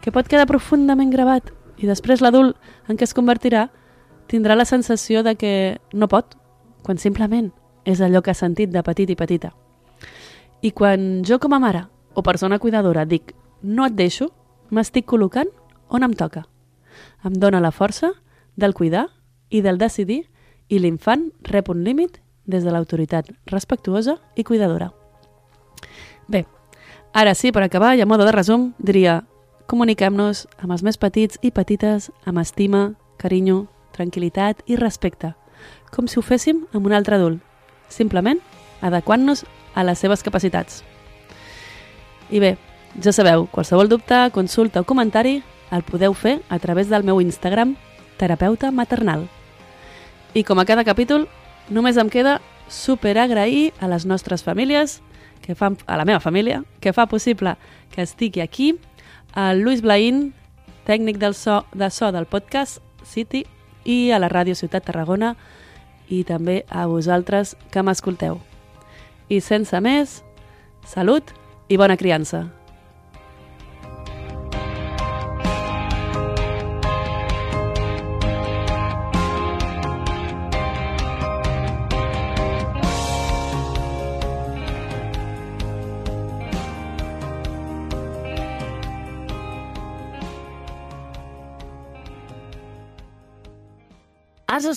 que 0.02 0.12
pot 0.12 0.28
quedar 0.28 0.46
profundament 0.46 1.10
gravat 1.10 1.50
i 1.82 1.88
després 1.88 2.22
l'adult 2.22 2.56
en 2.88 2.96
què 2.96 3.06
es 3.06 3.14
convertirà 3.16 3.68
tindrà 4.30 4.56
la 4.56 4.66
sensació 4.66 5.22
de 5.22 5.36
que 5.38 5.78
no 5.92 6.08
pot, 6.08 6.36
quan 6.82 6.98
simplement 6.98 7.50
és 7.86 8.00
allò 8.02 8.22
que 8.22 8.30
ha 8.30 8.38
sentit 8.38 8.70
de 8.70 8.82
petit 8.86 9.10
i 9.10 9.16
petita. 9.18 9.52
I 10.62 10.70
quan 10.70 11.22
jo 11.26 11.38
com 11.38 11.54
a 11.54 11.62
mare 11.62 11.84
o 12.14 12.22
persona 12.22 12.58
cuidadora 12.58 13.04
dic 13.06 13.34
no 13.62 13.86
et 13.86 13.96
deixo, 13.96 14.30
m'estic 14.70 15.06
col·locant 15.06 15.50
on 15.88 16.02
em 16.02 16.14
toca. 16.14 16.46
Em 17.24 17.32
dóna 17.32 17.60
la 17.60 17.72
força 17.72 18.12
del 18.56 18.74
cuidar 18.74 19.08
i 19.50 19.62
del 19.62 19.78
decidir 19.78 20.26
i 20.68 20.80
l'infant 20.80 21.30
rep 21.46 21.68
un 21.70 21.84
límit 21.84 22.20
des 22.46 22.64
de 22.64 22.72
l'autoritat 22.72 23.30
respectuosa 23.46 24.16
i 24.36 24.44
cuidadora. 24.44 24.92
Bé, 26.28 26.46
ara 27.12 27.34
sí, 27.34 27.52
per 27.52 27.62
acabar 27.62 27.94
i 27.96 28.02
a 28.02 28.06
moda 28.06 28.26
de 28.26 28.34
resum, 28.34 28.72
diria 28.78 29.24
comuniquem-nos 29.66 30.46
amb 30.62 30.72
els 30.72 30.82
més 30.86 30.98
petits 30.98 31.38
i 31.42 31.50
petites 31.50 32.10
amb 32.24 32.38
estima, 32.42 32.94
carinyo, 33.18 33.66
tranquil·litat 33.96 34.62
i 34.70 34.76
respecte, 34.76 35.34
com 35.94 36.06
si 36.06 36.20
ho 36.20 36.22
féssim 36.22 36.66
amb 36.72 36.86
un 36.86 36.94
altre 36.94 37.16
adult, 37.16 37.40
simplement 37.88 38.38
adequant-nos 38.82 39.44
a 39.74 39.84
les 39.84 39.98
seves 39.98 40.22
capacitats. 40.22 40.82
I 42.30 42.40
bé, 42.42 42.56
ja 43.02 43.12
sabeu, 43.12 43.46
qualsevol 43.52 43.88
dubte, 43.88 44.30
consulta 44.32 44.80
o 44.80 44.88
comentari 44.88 45.42
el 45.70 45.82
podeu 45.82 46.14
fer 46.14 46.40
a 46.48 46.58
través 46.58 46.88
del 46.88 47.04
meu 47.04 47.20
Instagram, 47.20 47.76
terapeuta 48.16 48.70
maternal. 48.70 49.28
I 50.34 50.44
com 50.44 50.60
a 50.60 50.64
cada 50.64 50.84
capítol, 50.84 51.28
només 51.68 51.96
em 51.96 52.08
queda 52.08 52.40
super 52.68 53.16
agrair 53.18 53.72
a 53.80 53.88
les 53.88 54.06
nostres 54.06 54.42
famílies 54.42 55.00
que 55.42 55.54
fan, 55.54 55.76
a 55.86 55.96
la 55.96 56.04
meva 56.04 56.20
família, 56.20 56.64
que 56.80 56.92
fa 56.92 57.06
possible 57.06 57.56
que 57.94 58.02
estigui 58.02 58.40
aquí, 58.40 58.74
al 59.32 59.60
Lluís 59.60 59.82
Blaín, 59.82 60.34
tècnic 60.86 61.18
del 61.18 61.34
so, 61.34 61.64
de 61.74 61.90
so 61.90 62.10
del 62.12 62.26
podcast 62.26 62.80
City 63.04 63.44
i 63.84 64.10
a 64.10 64.18
la 64.18 64.30
Ràdio 64.30 64.56
Ciutat 64.56 64.86
Tarragona 64.88 65.36
i 66.08 66.22
també 66.24 66.64
a 66.70 66.86
vosaltres 66.86 67.56
que 67.70 67.82
m'escolteu. 67.82 68.40
I 69.28 69.40
sense 69.42 69.78
més, 69.82 70.22
salut 70.86 71.34
i 71.68 71.76
bona 71.76 71.98
criança. 71.98 72.46